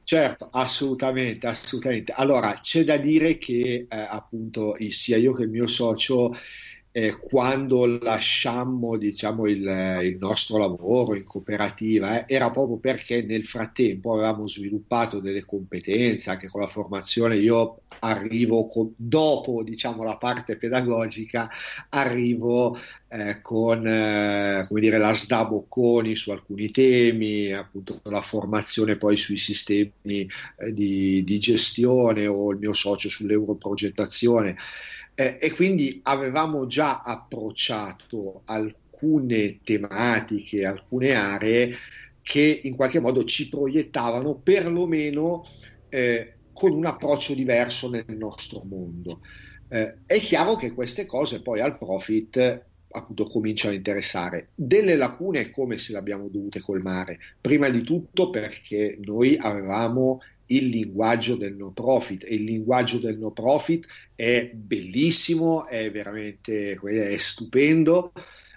Certo, 0.01 0.47
assolutamente, 0.51 1.45
assolutamente. 1.47 2.13
Allora, 2.13 2.53
c'è 2.53 2.85
da 2.85 2.95
dire 2.95 3.37
che 3.37 3.85
eh, 3.89 3.97
appunto 4.07 4.75
sia 4.89 5.17
io 5.17 5.33
che 5.33 5.43
il 5.43 5.49
mio 5.49 5.67
socio 5.67 6.31
eh, 6.97 7.19
quando 7.19 7.99
lasciammo 8.01 8.95
diciamo, 8.95 9.47
il, 9.47 9.99
il, 10.01 10.17
nostro 10.17 10.59
lavoro 10.59 11.13
in 11.13 11.25
cooperativa 11.25 12.25
eh, 12.25 12.33
era 12.33 12.49
proprio 12.51 12.77
perché 12.77 13.21
nel 13.21 13.43
frattempo 13.43 14.13
avevamo 14.13 14.47
sviluppato 14.47 15.19
delle 15.19 15.43
competenze 15.43 16.29
anche 16.29 16.47
con 16.47 16.61
la 16.61 16.67
formazione. 16.67 17.35
Io 17.35 17.81
arrivo 17.99 18.65
con, 18.67 18.93
dopo 18.95 19.61
diciamo, 19.61 20.03
la 20.05 20.15
parte 20.15 20.55
pedagogica, 20.55 21.49
arrivo 21.89 22.79
eh, 23.09 23.41
con 23.41 23.85
eh, 23.85 24.65
dire, 24.69 24.97
la 24.97 25.13
SDA 25.13 25.47
Bocconi 25.47 26.15
su 26.15 26.31
alcuni 26.31 26.71
temi, 26.71 27.51
appunto 27.51 27.99
la 28.03 28.21
formazione 28.21 28.95
poi 28.95 29.17
sui 29.17 29.35
sistemi 29.35 29.91
eh, 30.55 30.71
di, 30.71 31.25
di 31.25 31.39
gestione 31.39 32.25
o 32.25 32.51
il 32.51 32.57
mio 32.57 32.71
socio 32.71 33.09
sull'europrogettazione. 33.09 34.55
Eh, 35.17 35.37
e 35.41 35.51
quindi 35.51 36.01
avevamo 36.03 36.65
già 36.67 37.01
approcciato 37.01 38.41
alcune 38.45 39.61
tematiche, 39.63 40.65
alcune 40.65 41.13
aree 41.13 41.75
che 42.21 42.61
in 42.63 42.75
qualche 42.75 42.99
modo 42.99 43.23
ci 43.23 43.47
proiettavano 43.49 44.35
perlomeno 44.35 45.43
eh, 45.89 46.39
con 46.51 46.71
un 46.71 46.85
approccio 46.85 47.33
diverso 47.33 47.89
nel 47.89 48.05
nostro 48.07 48.63
mondo. 48.65 49.21
Eh, 49.69 49.99
è 50.05 50.19
chiaro 50.19 50.55
che 50.55 50.73
queste 50.73 51.05
cose 51.05 51.41
poi 51.41 51.59
al 51.61 51.77
profit 51.77 52.65
appunto 52.89 53.25
cominciano 53.27 53.73
a 53.73 53.77
interessare. 53.77 54.51
Delle 54.55 54.95
lacune 54.95 55.49
come 55.49 55.77
se 55.77 55.91
le 55.93 55.97
abbiamo 55.99 56.27
dovute 56.29 56.61
colmare? 56.61 57.19
Prima 57.39 57.69
di 57.69 57.81
tutto 57.81 58.29
perché 58.29 58.97
noi 59.01 59.37
avevamo 59.37 60.19
il 60.47 60.67
linguaggio 60.67 61.35
del 61.35 61.55
no 61.55 61.71
profit 61.71 62.23
e 62.23 62.35
il 62.35 62.43
linguaggio 62.43 62.99
del 62.99 63.17
no 63.17 63.31
profit 63.31 63.87
è 64.15 64.51
bellissimo, 64.53 65.65
è 65.65 65.91
veramente 65.91 66.73
è 66.73 67.17
stupendo, 67.17 68.11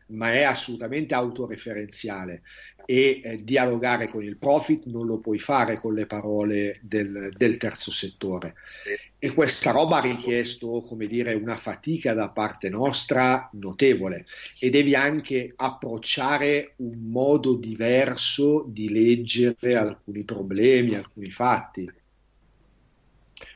ma 0.09 0.33
è 0.33 0.43
assolutamente 0.43 1.15
autoreferenziale 1.15 2.43
e 2.91 3.21
eh, 3.23 3.45
dialogare 3.45 4.09
con 4.09 4.25
il 4.25 4.39
profit 4.39 4.87
non 4.87 5.05
lo 5.05 5.19
puoi 5.19 5.39
fare 5.39 5.79
con 5.79 5.93
le 5.93 6.07
parole 6.07 6.81
del, 6.81 7.31
del 7.37 7.59
terzo 7.59 7.91
settore. 7.91 8.55
E 9.19 9.35
questa 9.35 9.73
roba 9.73 9.99
ha 9.99 10.01
richiesto, 10.01 10.81
come 10.81 11.07
dire, 11.07 11.35
una 11.35 11.57
fatica 11.57 12.15
da 12.15 12.31
parte 12.31 12.71
nostra 12.71 13.51
notevole 13.53 14.25
e 14.59 14.71
devi 14.71 14.95
anche 14.95 15.53
approcciare 15.55 16.73
un 16.77 17.11
modo 17.11 17.57
diverso 17.57 18.65
di 18.67 18.91
leggere 18.91 19.75
alcuni 19.75 20.23
problemi, 20.23 20.95
alcuni 20.95 21.29
fatti. 21.29 21.93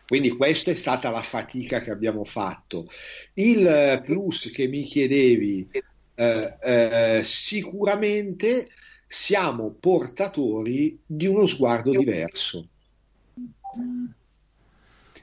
Quindi 0.07 0.29
questa 0.29 0.73
è 0.73 0.75
stata 0.75 1.09
la 1.09 1.23
fatica 1.23 1.81
che 1.81 1.91
abbiamo 1.91 2.25
fatto. 2.25 2.87
Il 3.33 3.67
eh, 3.67 4.03
plus 4.05 4.51
che 4.53 4.67
mi 4.67 4.83
chiedevi, 4.83 5.71
eh, 6.17 6.55
eh, 6.61 7.21
sicuramente 7.25 8.69
siamo 9.13 9.75
portatori 9.79 10.99
di 11.05 11.27
uno 11.27 11.47
sguardo 11.47 11.91
diverso. 11.91 12.67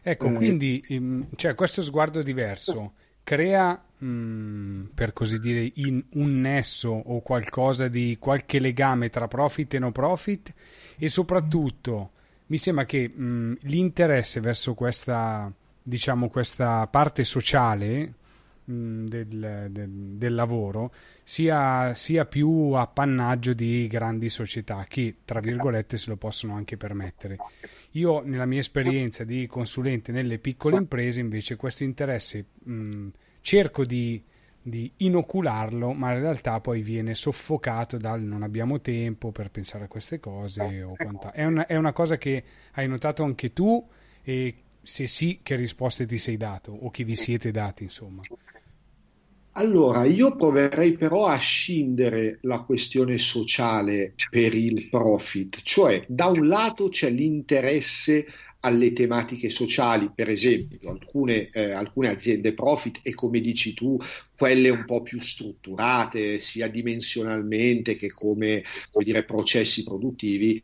Ecco, 0.04 0.26
eh. 0.28 0.34
quindi 0.34 0.84
cioè, 1.36 1.56
questo 1.56 1.82
sguardo 1.82 2.22
diverso 2.22 2.94
crea, 3.24 3.84
mh, 3.98 4.06
mm, 4.06 4.86
per 4.94 5.12
così 5.12 5.40
dire, 5.40 5.72
in 5.76 6.04
un 6.14 6.40
nesso 6.40 6.90
o 6.92 7.22
qualcosa 7.22 7.88
di 7.88 8.18
qualche 8.20 8.60
legame 8.60 9.10
tra 9.10 9.28
profit 9.28 9.74
e 9.74 9.80
no 9.80 9.92
profit 9.92 10.54
e 10.96 11.10
soprattutto 11.10 12.12
mi 12.48 12.60
sembra 12.60 12.86
che 12.86 13.10
mh, 13.10 13.24
mm, 13.24 13.54
l'interesse 13.62 14.40
verso 14.40 14.76
questa, 14.76 15.52
diciamo, 15.82 16.30
questa 16.30 16.86
parte 16.86 17.24
sociale 17.24 18.14
mh, 18.70 19.06
del, 19.06 19.68
del, 19.72 19.90
del, 19.90 20.34
lavoro 20.36 20.94
sia, 21.24 21.94
sia, 21.94 22.26
più 22.26 22.72
appannaggio 22.72 23.54
di 23.54 23.88
grandi 23.88 24.30
società 24.30 24.86
che, 24.88 25.18
tra 25.26 25.40
virgolette, 25.40 25.98
se 25.98 26.10
lo 26.10 26.18
possono 26.18 26.56
anche 26.56 26.78
permettere. 26.78 27.38
Io, 27.92 28.22
nella 28.22 28.46
mia 28.46 28.60
esperienza 28.60 29.24
di 29.24 29.48
consulente 29.48 30.12
nelle 30.12 30.38
piccole 30.38 30.78
imprese, 30.78 31.20
invece, 31.20 31.56
questo 31.56 31.84
interesse 31.84 32.46
mh, 32.64 33.08
cerco 33.42 33.86
di 33.86 34.22
di 34.62 34.92
inocularlo, 34.98 35.94
ma 35.94 36.14
in 36.14 36.20
realtà 36.20 36.60
poi 36.60 36.82
viene 36.82 37.16
soffocato 37.16 37.98
dal 37.98 38.22
non 38.22 38.44
abbiamo 38.44 38.82
tempo 38.82 39.32
per 39.32 39.50
pensare 39.50 39.86
a 39.86 39.88
queste 39.88 40.20
cose. 40.20 40.84
O 40.84 40.96
è, 41.32 41.46
una, 41.46 41.66
è 41.66 41.76
una 41.76 41.94
cosa 41.94 42.18
che 42.18 42.44
hai 42.74 42.88
notato 42.88 43.24
anche 43.24 43.54
tu 43.54 43.86
e 44.22 44.56
se 44.82 45.08
sì, 45.08 45.40
che 45.44 45.56
risposte 45.56 46.06
ti 46.06 46.18
sei 46.18 46.38
dato 46.38 46.72
o 46.72 46.90
che 46.90 47.04
vi 47.04 47.16
siete 47.16 47.52
dati, 47.52 47.84
insomma. 47.84 48.22
Allora, 49.60 50.06
io 50.06 50.38
proverei 50.38 50.94
però 50.94 51.28
a 51.28 51.36
scindere 51.36 52.38
la 52.44 52.62
questione 52.62 53.18
sociale 53.18 54.14
per 54.30 54.56
il 54.56 54.88
profit, 54.88 55.60
cioè 55.64 56.02
da 56.08 56.28
un 56.28 56.48
lato 56.48 56.88
c'è 56.88 57.10
l'interesse 57.10 58.26
alle 58.62 58.92
tematiche 58.92 59.50
sociali, 59.50 60.12
per 60.14 60.30
esempio 60.30 60.92
alcune, 60.92 61.50
eh, 61.50 61.72
alcune, 61.72 62.10
aziende 62.10 62.54
profit 62.54 63.00
e 63.04 63.14
come 63.14 63.40
dici 63.40 63.74
tu, 63.74 63.98
quelle 64.36 64.70
un 64.70 64.86
po' 64.86 65.02
più 65.02 65.20
strutturate 65.20 66.40
sia 66.40 66.68
dimensionalmente 66.68 67.96
che 67.96 68.12
come, 68.12 68.64
come 68.90 69.06
dire, 69.06 69.24
processi 69.24 69.84
produttivi, 69.84 70.62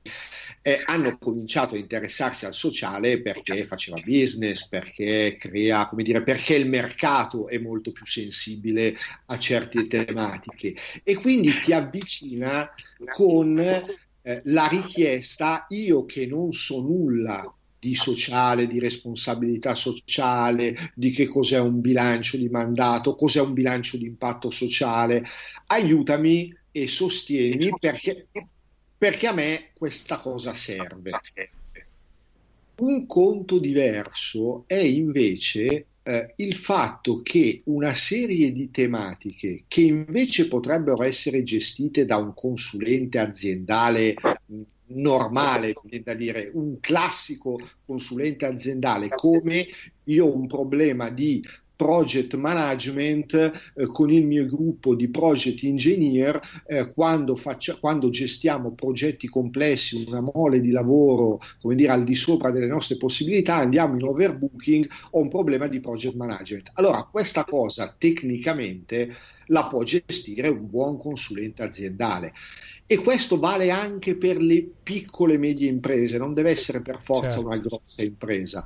eh, 0.62 0.82
hanno 0.86 1.18
cominciato 1.18 1.76
a 1.76 1.78
interessarsi 1.78 2.46
al 2.46 2.54
sociale 2.54 3.22
perché 3.22 3.66
faceva 3.66 4.02
business, 4.04 4.68
perché 4.68 5.38
crea, 5.40 5.86
come 5.86 6.04
dire, 6.04 6.24
perché 6.24 6.56
il 6.56 6.68
mercato 6.68 7.48
è 7.48 7.58
molto 7.60 7.92
più 7.92 8.06
sensibile 8.06 8.98
a 9.28 9.38
certe 9.38 9.88
tematiche. 9.88 10.76
E 11.04 11.16
quindi 11.16 11.60
ti 11.60 11.72
avvicina 11.72 12.70
con 13.14 13.58
eh, 13.60 14.42
la 14.46 14.68
richiesta 14.68 15.66
io 15.70 16.06
che 16.06 16.26
non 16.26 16.52
so 16.52 16.82
nulla 16.82 17.55
di 17.86 17.94
sociale, 17.94 18.66
di 18.66 18.80
responsabilità 18.80 19.76
sociale, 19.76 20.92
di 20.96 21.12
che 21.12 21.28
cos'è 21.28 21.60
un 21.60 21.82
bilancio 21.82 22.36
di 22.36 22.50
mandato, 22.50 23.14
cos'è 23.14 23.40
un 23.40 23.54
bilancio 23.54 23.98
di 23.98 24.06
impatto 24.06 24.50
sociale. 24.50 25.24
Aiutami 25.68 26.52
e 26.72 26.88
sostienimi 26.88 27.76
perché, 27.80 28.28
perché 28.98 29.28
a 29.28 29.34
me 29.34 29.70
questa 29.76 30.18
cosa 30.18 30.56
serve. 30.56 31.12
Un 32.78 33.06
conto 33.06 33.60
diverso 33.60 34.64
è 34.66 34.80
invece 34.80 35.86
eh, 36.02 36.34
il 36.38 36.56
fatto 36.56 37.22
che 37.22 37.62
una 37.66 37.94
serie 37.94 38.52
di 38.52 38.72
tematiche 38.72 39.66
che 39.68 39.82
invece 39.82 40.48
potrebbero 40.48 41.04
essere 41.04 41.44
gestite 41.44 42.04
da 42.04 42.18
un 42.18 42.34
consulente 42.34 43.20
aziendale 43.20 44.16
normale, 44.88 45.74
da 46.04 46.14
dire, 46.14 46.52
un 46.54 46.80
classico 46.80 47.58
consulente 47.86 48.46
aziendale, 48.46 49.10
come 49.10 49.66
io 50.04 50.26
ho 50.26 50.36
un 50.36 50.48
problema 50.48 51.10
di 51.10 51.44
project 51.76 52.36
management 52.36 53.34
eh, 53.76 53.86
con 53.88 54.10
il 54.10 54.26
mio 54.26 54.46
gruppo 54.46 54.96
di 54.96 55.10
project 55.10 55.64
engineer 55.64 56.40
eh, 56.66 56.92
quando, 56.94 57.36
faccia, 57.36 57.76
quando, 57.76 58.10
gestiamo 58.10 58.72
progetti 58.72 59.28
complessi, 59.28 60.06
una 60.08 60.22
mole 60.22 60.62
di 60.62 60.72
lavoro 60.72 61.40
come 61.60 61.76
dire 61.76 61.92
al 61.92 62.04
di 62.04 62.16
sopra 62.16 62.52
delle 62.52 62.68
nostre 62.68 62.98
possibilità, 62.98 63.56
andiamo 63.56 63.96
in 63.96 64.04
overbooking, 64.04 64.88
ho 65.12 65.20
un 65.20 65.30
problema 65.30 65.68
di 65.68 65.80
project 65.80 66.16
management. 66.16 66.72
Allora 66.76 67.04
questa 67.04 67.44
cosa 67.44 67.94
tecnicamente 67.98 69.14
la 69.48 69.66
può 69.66 69.84
gestire 69.84 70.48
un 70.48 70.70
buon 70.70 70.98
consulente 70.98 71.64
aziendale 71.64 72.34
e 72.88 72.98
questo 72.98 73.40
vale 73.40 73.72
anche 73.72 74.16
per 74.16 74.38
le 74.38 74.64
piccole 74.84 75.34
e 75.34 75.38
medie 75.40 75.68
imprese, 75.68 76.20
non 76.20 76.36
deve 76.36 76.52
essere 76.52 76.84
per 76.84 77.02
forza 77.02 77.32
certo. 77.32 77.48
una 77.48 77.58
grossa 77.58 78.04
impresa. 78.04 78.64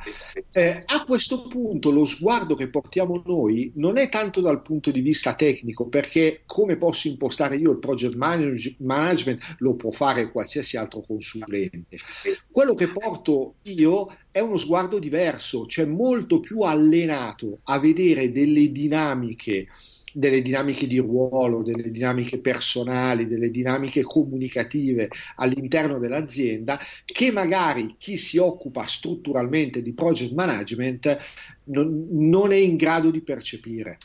Eh, 0.52 0.84
a 0.86 1.06
questo 1.06 1.44
punto 1.44 1.90
lo 1.90 2.04
sguardo 2.04 2.56
che 2.56 2.68
portiamo 2.68 3.22
noi 3.26 3.72
non 3.76 3.98
è 3.98 4.10
tanto 4.10 4.42
dal 4.42 4.62
punto 4.62 4.92
di 4.92 5.00
vista 5.00 5.36
tecnico, 5.36 5.88
perché 5.88 6.42
come 6.46 6.76
posso 6.76 7.08
impostare 7.08 7.56
io 7.56 7.72
il 7.72 7.80
project 7.80 8.16
manage- 8.16 8.76
management 8.80 9.56
lo 9.60 9.76
può 9.76 9.92
fare 9.92 10.32
qualsiasi 10.32 10.76
altro 10.76 11.00
consulente. 11.00 11.98
Quello 12.52 12.74
che 12.74 12.92
porto 12.92 13.56
io 13.64 14.08
è 14.32 14.40
uno 14.40 14.58
sguardo 14.58 15.00
diverso, 15.00 15.66
cioè 15.66 15.86
molto 15.86 16.40
più 16.40 16.62
allenato 16.62 17.60
a 17.64 17.80
vedere 17.80 18.32
delle 18.32 18.72
dinamiche 18.72 19.68
delle 20.12 20.42
dinamiche 20.42 20.88
di 20.88 20.98
ruolo, 20.98 21.62
delle 21.62 21.92
dinamiche 21.92 22.40
personali, 22.40 23.28
delle 23.28 23.52
dinamiche 23.52 24.02
comunicative 24.02 25.10
all'interno 25.36 26.00
dell'azienda 26.00 26.80
che 27.06 27.32
magari 27.32 27.96
chi 27.98 28.18
si 28.18 28.38
occupa 28.38 28.86
strutturalmente 28.86 29.82
di 29.82 29.94
project 29.94 30.34
management 30.34 31.18
non, 31.66 32.08
non 32.10 32.52
è 32.52 32.58
in 32.58 32.76
grado 32.76 33.12
di 33.12 33.22
percepire. 33.22 33.98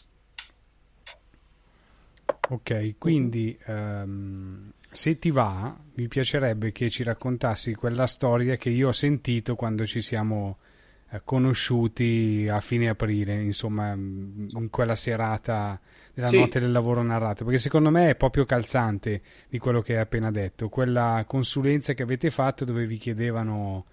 Ok, 2.50 2.96
quindi 2.98 3.56
um, 3.66 4.70
se 4.94 5.18
ti 5.18 5.33
va, 5.33 5.76
mi 5.94 6.07
piacerebbe 6.07 6.70
che 6.70 6.88
ci 6.88 7.02
raccontassi 7.02 7.74
quella 7.74 8.07
storia 8.07 8.54
che 8.54 8.70
io 8.70 8.88
ho 8.88 8.92
sentito 8.92 9.57
quando 9.57 9.85
ci 9.87 10.00
siamo 10.00 10.59
eh, 11.11 11.20
conosciuti 11.24 12.46
a 12.48 12.61
fine 12.61 12.88
aprile, 12.88 13.35
insomma, 13.42 13.92
in 13.92 14.68
quella 14.70 14.94
serata 14.94 15.80
della 16.14 16.28
sì. 16.28 16.38
notte 16.38 16.61
del 16.61 16.70
lavoro 16.70 17.02
narrato, 17.02 17.42
perché 17.44 17.59
secondo 17.59 17.90
me 17.90 18.11
è 18.11 18.14
proprio 18.14 18.44
calzante 18.44 19.20
di 19.48 19.59
quello 19.59 19.83
che 19.83 19.94
hai 19.94 20.00
appena 20.00 20.30
detto, 20.30 20.68
quella 20.68 21.24
consulenza 21.26 21.92
che 21.92 22.04
avete 22.04 22.30
fatto 22.30 22.64
dove 22.64 22.87
vi 22.87 22.96
chiedevano 22.96 23.87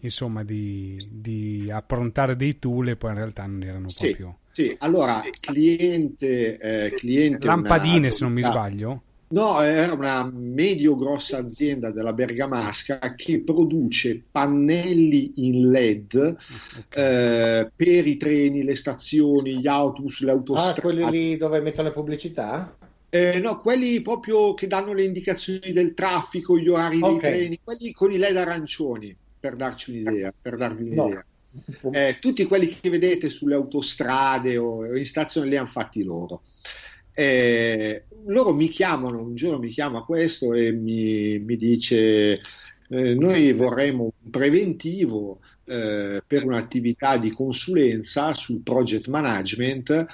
insomma 0.00 0.42
di, 0.42 0.96
di 1.10 1.68
approntare 1.70 2.34
dei 2.34 2.58
tool 2.58 2.88
e 2.88 2.96
poi 2.96 3.10
in 3.10 3.16
realtà 3.16 3.44
non 3.44 3.62
erano 3.62 3.88
sì, 3.88 4.06
proprio... 4.06 4.38
Sì, 4.52 4.74
allora 4.80 5.22
cliente... 5.38 6.56
Eh, 6.56 6.94
cliente 6.94 7.46
Lampadine 7.46 7.98
una... 7.98 8.10
se 8.10 8.24
non 8.24 8.32
mi 8.32 8.42
sbaglio? 8.42 9.02
No, 9.28 9.60
era 9.60 9.92
una 9.92 10.30
medio-grossa 10.32 11.38
azienda 11.38 11.90
della 11.90 12.12
Bergamasca 12.12 13.14
che 13.16 13.40
produce 13.40 14.22
pannelli 14.30 15.32
in 15.36 15.70
LED 15.70 16.36
okay. 16.78 17.60
eh, 17.60 17.70
per 17.74 18.06
i 18.06 18.16
treni, 18.16 18.62
le 18.62 18.76
stazioni, 18.76 19.58
gli 19.58 19.66
autobus, 19.66 20.20
le 20.20 20.30
autostrade. 20.30 20.78
Ah, 20.78 20.82
quelli 20.82 21.10
lì 21.10 21.36
dove 21.36 21.60
mettono 21.60 21.88
le 21.88 21.94
pubblicità? 21.94 22.76
Eh, 23.08 23.38
no, 23.38 23.58
quelli 23.58 24.00
proprio 24.00 24.54
che 24.54 24.68
danno 24.68 24.92
le 24.92 25.02
indicazioni 25.02 25.72
del 25.72 25.94
traffico, 25.94 26.56
gli 26.56 26.68
orari 26.68 26.98
okay. 26.98 27.10
dei 27.10 27.18
treni, 27.18 27.60
quelli 27.64 27.92
con 27.92 28.12
i 28.12 28.18
LED 28.18 28.36
arancioni, 28.36 29.16
per 29.40 29.56
darci 29.56 29.90
un'idea. 29.90 30.32
Per 30.40 30.56
darvi 30.56 30.82
un'idea. 30.82 31.24
No. 31.80 31.92
Eh, 31.92 32.18
tutti 32.20 32.44
quelli 32.44 32.68
che 32.68 32.90
vedete 32.90 33.28
sulle 33.28 33.54
autostrade 33.54 34.56
o 34.56 34.94
in 34.94 35.06
stazione 35.06 35.48
li 35.48 35.56
hanno 35.56 35.66
fatti 35.66 36.04
loro. 36.04 36.42
Eh, 37.18 38.04
loro 38.26 38.52
mi 38.52 38.68
chiamano, 38.68 39.22
un 39.22 39.34
giorno 39.34 39.58
mi 39.58 39.70
chiama 39.70 40.02
questo 40.02 40.52
e 40.52 40.70
mi, 40.72 41.38
mi 41.38 41.56
dice 41.56 42.38
eh, 42.88 43.14
noi 43.14 43.52
vorremmo 43.52 44.12
un 44.22 44.30
preventivo 44.30 45.40
eh, 45.64 46.22
per 46.26 46.44
un'attività 46.44 47.16
di 47.16 47.30
consulenza 47.32 48.34
sul 48.34 48.60
project 48.62 49.08
management, 49.08 50.06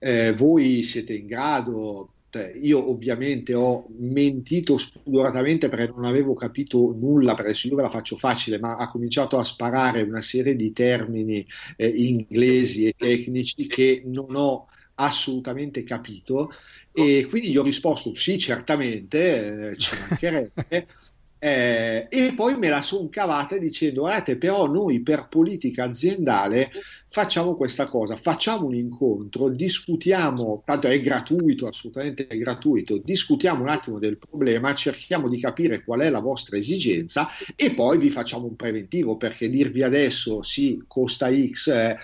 eh, 0.00 0.32
voi 0.32 0.82
siete 0.82 1.14
in 1.14 1.26
grado 1.26 2.14
Cioè, 2.30 2.52
io 2.60 2.90
ovviamente 2.90 3.54
ho 3.54 3.86
mentito 3.98 4.76
spudoratamente 4.76 5.68
perché 5.68 5.86
non 5.94 6.04
avevo 6.04 6.34
capito 6.34 6.94
nulla, 6.98 7.32
perché 7.34 7.50
adesso 7.50 7.68
io 7.68 7.76
ve 7.76 7.82
la 7.82 7.88
faccio 7.88 8.16
facile, 8.16 8.58
ma 8.58 8.76
ha 8.76 8.88
cominciato 8.88 9.38
a 9.38 9.44
sparare 9.44 10.02
una 10.02 10.20
serie 10.20 10.54
di 10.54 10.72
termini 10.72 11.46
eh, 11.76 11.86
inglesi 11.86 12.84
e 12.86 12.94
tecnici 12.96 13.66
che 13.66 14.02
non 14.04 14.34
ho 14.36 14.66
assolutamente 14.98 15.84
capito 15.84 16.52
e 16.92 17.26
quindi 17.28 17.50
gli 17.50 17.56
ho 17.56 17.62
risposto 17.62 18.14
sì, 18.14 18.38
certamente, 18.38 19.70
eh, 19.70 19.76
ci 19.76 19.96
mancherebbe. 19.98 20.86
Eh, 21.40 22.08
e 22.10 22.32
poi 22.34 22.58
me 22.58 22.68
la 22.68 22.82
sono 22.82 23.08
cavata 23.08 23.56
dicendo 23.58 24.00
guardate 24.00 24.36
però 24.36 24.66
noi 24.66 25.02
per 25.02 25.28
politica 25.28 25.84
aziendale 25.84 26.68
facciamo 27.06 27.54
questa 27.54 27.84
cosa 27.84 28.16
facciamo 28.16 28.66
un 28.66 28.74
incontro 28.74 29.48
discutiamo 29.48 30.64
tanto 30.66 30.88
è 30.88 31.00
gratuito 31.00 31.68
assolutamente 31.68 32.26
è 32.26 32.36
gratuito 32.36 32.98
discutiamo 32.98 33.62
un 33.62 33.68
attimo 33.68 34.00
del 34.00 34.18
problema 34.18 34.74
cerchiamo 34.74 35.28
di 35.28 35.38
capire 35.38 35.84
qual 35.84 36.00
è 36.00 36.10
la 36.10 36.18
vostra 36.18 36.56
esigenza 36.56 37.28
e 37.54 37.70
poi 37.70 37.98
vi 37.98 38.10
facciamo 38.10 38.46
un 38.46 38.56
preventivo 38.56 39.16
perché 39.16 39.48
dirvi 39.48 39.84
adesso 39.84 40.42
sì 40.42 40.82
costa 40.88 41.30
X 41.30 41.68
eh, 41.68 41.96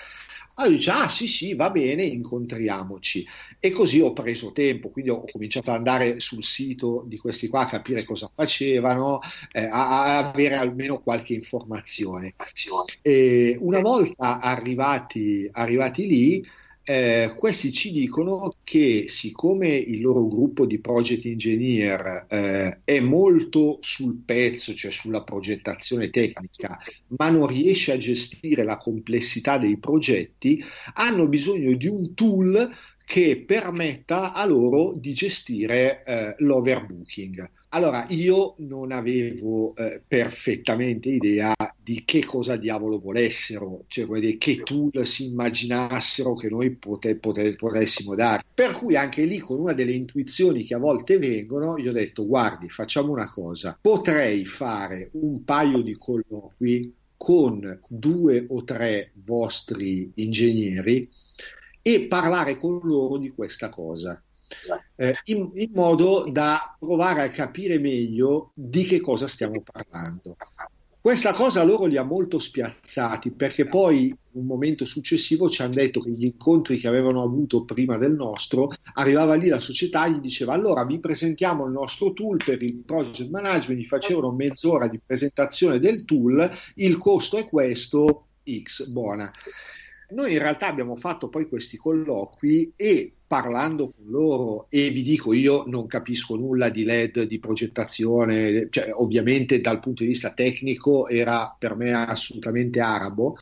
allora 0.55 0.75
dice, 0.75 0.91
ah 0.91 1.09
sì 1.09 1.27
sì, 1.27 1.55
va 1.55 1.71
bene, 1.71 2.05
incontriamoci. 2.05 3.27
E 3.59 3.71
così 3.71 4.01
ho 4.01 4.13
preso 4.13 4.53
tempo, 4.53 4.91
quindi 4.91 5.11
ho 5.11 5.25
cominciato 5.31 5.71
ad 5.71 5.77
andare 5.79 6.21
sul 6.21 6.45
sito 6.45 7.05
di 7.07 7.17
questi 7.19 7.49
qua 7.49 7.63
a 7.63 7.67
capire 7.67 8.05
cosa 8.05 8.31
facevano, 8.33 9.21
eh, 9.53 9.65
a, 9.65 10.19
a, 10.19 10.29
avere 10.29 10.55
almeno 10.55 11.01
qualche 11.01 11.35
informazione. 11.35 12.35
E 13.03 13.57
una 13.61 13.81
volta 13.81 14.39
arrivati, 14.41 15.49
arrivati 15.51 16.07
lì, 16.07 16.47
eh, 16.85 17.33
questi 17.35 17.73
ci 17.73 17.91
dicono 17.91 18.57
che 18.63 19.05
siccome 19.09 19.69
il 19.69 20.03
loro 20.03 20.27
gruppo 20.29 20.67
di 20.67 20.79
project 20.79 21.25
engineer 21.25 22.27
eh, 22.29 22.81
è 22.85 23.01
molto 23.01 23.79
sul 23.81 24.21
pezzo, 24.25 24.75
cioè 24.75 24.91
sulla 24.91 25.23
progettazione 25.23 26.11
tecnica, 26.11 26.79
ma 27.17 27.31
non 27.31 27.47
riesce 27.47 27.93
a 27.93 27.97
gestire 27.97 28.65
la 28.65 28.77
complessità 28.77 29.57
dei 29.57 29.79
progetti, 29.79 30.63
hanno 30.95 31.27
bisogno 31.27 31.75
di 31.75 31.87
un 31.87 32.13
tool 32.13 32.71
che 33.05 33.43
permetta 33.47 34.33
a 34.33 34.45
loro 34.47 34.95
di 34.97 35.13
gestire 35.13 36.03
eh, 36.05 36.35
l'overbooking. 36.39 37.51
Allora, 37.71 38.07
io 38.09 38.55
non 38.59 38.93
avevo 38.93 39.75
eh, 39.75 40.01
perfettamente 40.07 41.09
idea 41.11 41.55
di 41.77 42.05
che 42.05 42.25
cosa 42.25 42.57
diavolo 42.57 43.01
volessero, 43.01 43.85
cioè 43.89 44.39
che 44.39 44.63
tool 44.63 45.05
si 45.07 45.27
immaginassero 45.27 46.35
che 46.35 46.49
noi 46.49 46.71
pote, 46.71 47.17
pote, 47.17 47.55
potessimo 47.57 48.15
dare. 48.15 48.43
Per 48.55 48.73
cui 48.73 48.97
anche 48.97 49.25
lì, 49.25 49.39
con 49.39 49.59
una 49.59 49.73
delle 49.73 49.93
intuizioni 49.93 50.65
che 50.65 50.75
a 50.75 50.79
volte 50.79 51.19
vengono, 51.19 51.77
io 51.79 51.91
ho 51.91 51.93
detto, 51.93 52.27
guardi, 52.27 52.69
facciamo 52.69 53.13
una 53.13 53.29
cosa, 53.29 53.77
potrei 53.81 54.45
fare 54.47 55.11
un 55.13 55.45
paio 55.45 55.83
di 55.83 55.97
colloqui 55.99 56.95
con 57.17 57.81
due 57.89 58.45
o 58.49 58.65
tre 58.65 59.11
vostri 59.15 60.13
ingegneri 60.15 61.09
e 61.87 62.07
parlare 62.09 62.57
con 62.57 62.81
loro 62.83 63.19
di 63.19 63.29
questa 63.29 63.69
cosa. 63.69 64.19
Eh, 64.97 65.15
in, 65.25 65.51
in, 65.55 65.71
modo 65.75 66.25
da 66.31 66.75
provare 66.79 67.21
a 67.21 67.31
capire 67.31 67.79
meglio 67.79 68.53
di 68.55 68.85
che 68.85 69.01
cosa 69.01 69.27
stiamo 69.27 69.63
parlando. 69.63 70.37
Questa 70.99 71.35
cosa 71.35 71.63
loro 71.63 71.85
li 71.85 71.99
ha 71.99 72.03
molto 72.03 72.39
spiazzati 72.39 73.33
perché 73.33 73.67
poi 73.67 74.07
in 74.07 74.17
un 74.33 74.47
momento 74.47 74.87
successivo 74.87 75.51
ci 75.51 75.61
hanno 75.61 75.75
detto 75.75 76.01
che 76.01 76.09
gli 76.09 76.25
incontri 76.25 76.79
che 76.79 76.89
avevano 76.89 77.23
avuto 77.23 77.67
prima 77.67 77.99
del 77.99 78.15
nostro, 78.15 78.71
arrivava 78.95 79.35
lì 79.35 79.49
la 79.49 79.59
società 79.59 80.07
e 80.07 80.13
gli 80.13 80.21
diceva 80.21 80.55
allora 80.55 80.87
vi 80.87 80.99
presentiamo 81.01 81.67
il 81.67 81.73
nostro 81.73 82.15
tool 82.15 82.39
per 82.43 82.63
il 82.63 82.77
project 82.77 83.29
management, 83.29 83.83
gli 83.83 83.85
facevano 83.85 84.33
mezz'ora 84.33 84.89
di 84.89 84.99
presentazione 85.05 85.79
del 85.79 86.07
tool, 86.07 86.51
il 86.77 86.97
costo 86.97 87.37
è 87.37 87.47
questo, 87.47 88.29
X, 88.63 88.87
buona. 88.87 89.31
Noi 90.15 90.35
in 90.35 90.39
realtà 90.39 90.69
abbiamo 90.69 90.95
fatto 90.95 91.29
poi 91.29 91.49
questi 91.49 91.77
colloqui 91.77 92.73
e 92.77 93.13
parlando 93.27 93.87
con 93.87 94.05
loro, 94.07 94.67
e 94.71 94.91
vi 94.91 95.03
dico 95.03 95.33
io 95.33 95.65
non 95.67 95.89
capisco 95.89 96.37
nulla 96.37 96.69
di 96.69 96.85
LED, 96.85 97.25
di 97.25 97.41
progettazione, 97.41 98.69
cioè, 98.71 98.91
ovviamente 98.93 99.61
dal 99.61 99.81
punto 99.81 100.05
di 100.05 100.11
vista 100.11 100.31
tecnico 100.31 101.09
era 101.09 101.55
per 101.59 101.75
me 101.75 101.93
assolutamente 101.93 102.79
arabo, 102.79 103.37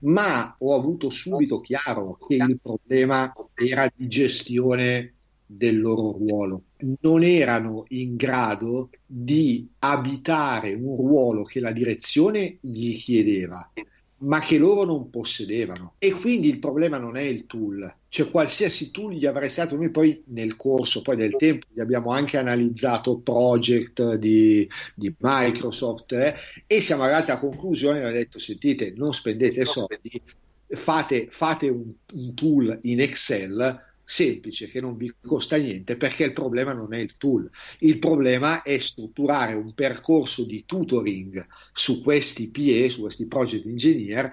ma 0.00 0.56
ho 0.58 0.74
avuto 0.74 1.10
subito 1.10 1.60
chiaro 1.60 2.18
che 2.26 2.36
il 2.36 2.58
problema 2.62 3.30
era 3.52 3.86
di 3.94 4.06
gestione 4.06 5.12
del 5.44 5.78
loro 5.78 6.12
ruolo. 6.12 6.62
Non 7.00 7.22
erano 7.24 7.84
in 7.88 8.16
grado 8.16 8.88
di 9.04 9.68
abitare 9.80 10.72
un 10.72 10.96
ruolo 10.96 11.42
che 11.42 11.60
la 11.60 11.72
direzione 11.72 12.56
gli 12.60 12.96
chiedeva 12.96 13.70
ma 14.18 14.40
che 14.40 14.56
loro 14.58 14.84
non 14.84 15.10
possedevano. 15.10 15.94
E 15.98 16.12
quindi 16.12 16.48
il 16.48 16.58
problema 16.58 16.98
non 16.98 17.16
è 17.16 17.22
il 17.22 17.46
tool, 17.46 17.94
cioè 18.08 18.30
qualsiasi 18.30 18.90
tool 18.90 19.12
gli 19.12 19.26
avrei 19.26 19.52
dato, 19.54 19.76
noi 19.76 19.90
poi 19.90 20.18
nel 20.28 20.56
corso 20.56 21.02
poi 21.02 21.16
del 21.16 21.36
tempo 21.36 21.66
gli 21.72 21.80
abbiamo 21.80 22.10
anche 22.10 22.38
analizzato 22.38 23.18
project 23.18 24.14
di, 24.14 24.68
di 24.94 25.14
Microsoft 25.18 26.12
eh, 26.12 26.34
e 26.66 26.80
siamo 26.80 27.02
arrivati 27.02 27.30
a 27.30 27.38
conclusione 27.38 27.98
abbiamo 27.98 28.16
detto 28.16 28.38
sentite 28.38 28.94
non 28.96 29.12
spendete 29.12 29.64
soldi, 29.64 30.22
fate, 30.68 31.26
fate 31.30 31.68
un, 31.68 31.92
un 32.14 32.34
tool 32.34 32.78
in 32.82 33.00
Excel 33.00 33.94
semplice 34.08 34.70
che 34.70 34.80
non 34.80 34.96
vi 34.96 35.12
costa 35.20 35.56
niente 35.56 35.96
perché 35.96 36.22
il 36.22 36.32
problema 36.32 36.72
non 36.72 36.94
è 36.94 36.98
il 36.98 37.16
tool, 37.16 37.50
il 37.80 37.98
problema 37.98 38.62
è 38.62 38.78
strutturare 38.78 39.54
un 39.54 39.74
percorso 39.74 40.44
di 40.44 40.64
tutoring 40.64 41.44
su 41.72 42.02
questi 42.02 42.48
PE, 42.48 42.88
su 42.88 43.00
questi 43.00 43.26
project 43.26 43.66
engineer 43.66 44.30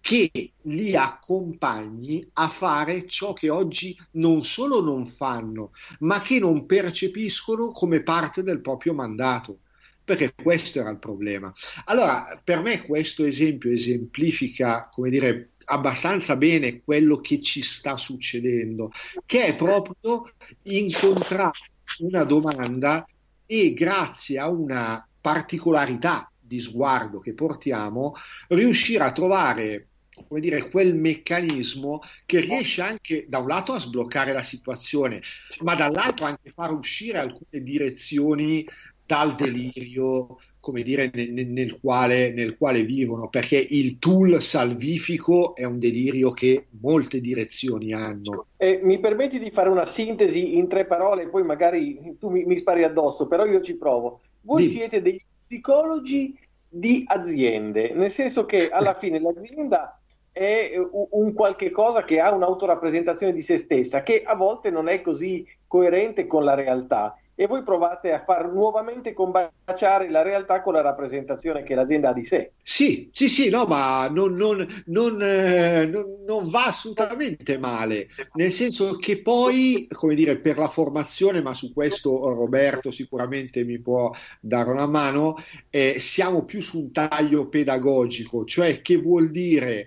che 0.00 0.30
li 0.62 0.96
accompagni 0.96 2.26
a 2.34 2.48
fare 2.48 3.06
ciò 3.06 3.34
che 3.34 3.50
oggi 3.50 3.94
non 4.12 4.42
solo 4.42 4.80
non 4.80 5.06
fanno, 5.06 5.72
ma 5.98 6.22
che 6.22 6.38
non 6.38 6.64
percepiscono 6.64 7.72
come 7.72 8.02
parte 8.02 8.42
del 8.42 8.62
proprio 8.62 8.94
mandato 8.94 9.58
perché 10.02 10.34
questo 10.34 10.80
era 10.80 10.90
il 10.90 10.98
problema. 10.98 11.52
Allora, 11.84 12.40
per 12.42 12.62
me 12.62 12.82
questo 12.82 13.24
esempio 13.24 13.70
esemplifica, 13.70 14.88
come 14.90 15.08
dire, 15.08 15.50
abbastanza 15.66 16.36
bene 16.36 16.82
quello 16.82 17.20
che 17.20 17.40
ci 17.40 17.62
sta 17.62 17.96
succedendo, 17.96 18.90
che 19.26 19.46
è 19.46 19.56
proprio 19.56 20.30
incontrare 20.62 21.58
una 21.98 22.24
domanda 22.24 23.06
e 23.46 23.72
grazie 23.72 24.38
a 24.38 24.48
una 24.48 25.06
particolarità 25.20 26.30
di 26.38 26.60
sguardo 26.60 27.20
che 27.20 27.34
portiamo, 27.34 28.14
riuscire 28.48 29.04
a 29.04 29.12
trovare 29.12 29.86
come 30.28 30.40
dire, 30.40 30.68
quel 30.68 30.94
meccanismo 30.94 32.02
che 32.26 32.40
riesce 32.40 32.82
anche 32.82 33.24
da 33.28 33.38
un 33.38 33.46
lato 33.46 33.72
a 33.72 33.78
sbloccare 33.78 34.32
la 34.32 34.42
situazione, 34.42 35.22
ma 35.62 35.74
dall'altro 35.74 36.26
anche 36.26 36.52
far 36.54 36.72
uscire 36.72 37.18
alcune 37.18 37.62
direzioni 37.62 38.66
dal 39.10 39.34
delirio, 39.34 40.38
come 40.60 40.82
dire, 40.82 41.10
nel, 41.12 41.48
nel, 41.48 41.80
quale, 41.80 42.32
nel, 42.32 42.56
quale, 42.56 42.84
vivono, 42.84 43.28
perché 43.28 43.56
il 43.58 43.98
tool 43.98 44.40
salvifico 44.40 45.56
è 45.56 45.64
un 45.64 45.80
delirio 45.80 46.30
che 46.30 46.66
molte 46.80 47.20
direzioni 47.20 47.92
hanno. 47.92 48.46
Eh, 48.56 48.78
mi 48.84 49.00
permetti 49.00 49.40
di 49.40 49.50
fare 49.50 49.68
una 49.68 49.84
sintesi 49.84 50.56
in 50.56 50.68
tre 50.68 50.86
parole, 50.86 51.26
poi 51.26 51.42
magari 51.42 52.16
tu 52.20 52.28
mi, 52.28 52.44
mi 52.44 52.56
spari 52.56 52.84
addosso, 52.84 53.26
però 53.26 53.44
io 53.46 53.60
ci 53.60 53.74
provo. 53.74 54.20
Voi 54.42 54.62
Dimmi. 54.62 54.74
siete 54.74 55.02
degli 55.02 55.20
psicologi 55.44 56.38
di 56.68 57.02
aziende, 57.04 57.92
nel 57.92 58.12
senso 58.12 58.46
che 58.46 58.68
alla 58.68 58.94
fine 58.94 59.18
l'azienda 59.18 60.00
è 60.30 60.70
un 61.10 61.32
qualche 61.32 61.72
cosa 61.72 62.04
che 62.04 62.20
ha 62.20 62.32
un'autorappresentazione 62.32 63.32
di 63.32 63.42
se 63.42 63.56
stessa, 63.56 64.04
che 64.04 64.22
a 64.22 64.36
volte 64.36 64.70
non 64.70 64.86
è 64.86 65.00
così 65.00 65.44
coerente 65.66 66.28
con 66.28 66.44
la 66.44 66.54
realtà 66.54 67.16
e 67.40 67.46
voi 67.46 67.62
provate 67.62 68.12
a 68.12 68.22
far 68.22 68.52
nuovamente 68.52 69.14
combaciare 69.14 70.10
la 70.10 70.20
realtà 70.20 70.60
con 70.60 70.74
la 70.74 70.82
rappresentazione 70.82 71.62
che 71.62 71.74
l'azienda 71.74 72.10
ha 72.10 72.12
di 72.12 72.22
sé. 72.22 72.52
Sì, 72.60 73.08
sì, 73.14 73.30
sì, 73.30 73.48
no, 73.48 73.64
ma 73.64 74.06
non, 74.10 74.34
non, 74.34 74.82
non, 74.84 75.22
eh, 75.22 75.86
non, 75.86 76.50
va 76.50 76.66
assolutamente 76.66 77.56
male, 77.56 78.08
nel 78.34 78.52
senso 78.52 78.96
che 78.96 79.22
poi, 79.22 79.88
come 79.90 80.14
dire, 80.14 80.36
per 80.36 80.58
la 80.58 80.68
formazione, 80.68 81.40
ma 81.40 81.54
su 81.54 81.72
questo 81.72 82.28
Roberto 82.28 82.90
sicuramente 82.90 83.64
mi 83.64 83.80
può 83.80 84.12
dare 84.38 84.70
una 84.70 84.86
mano, 84.86 85.36
eh, 85.70 85.98
siamo 85.98 86.44
più 86.44 86.60
su 86.60 86.78
un 86.78 86.92
taglio 86.92 87.48
pedagogico, 87.48 88.44
cioè 88.44 88.82
che 88.82 88.98
vuol 88.98 89.30
dire 89.30 89.86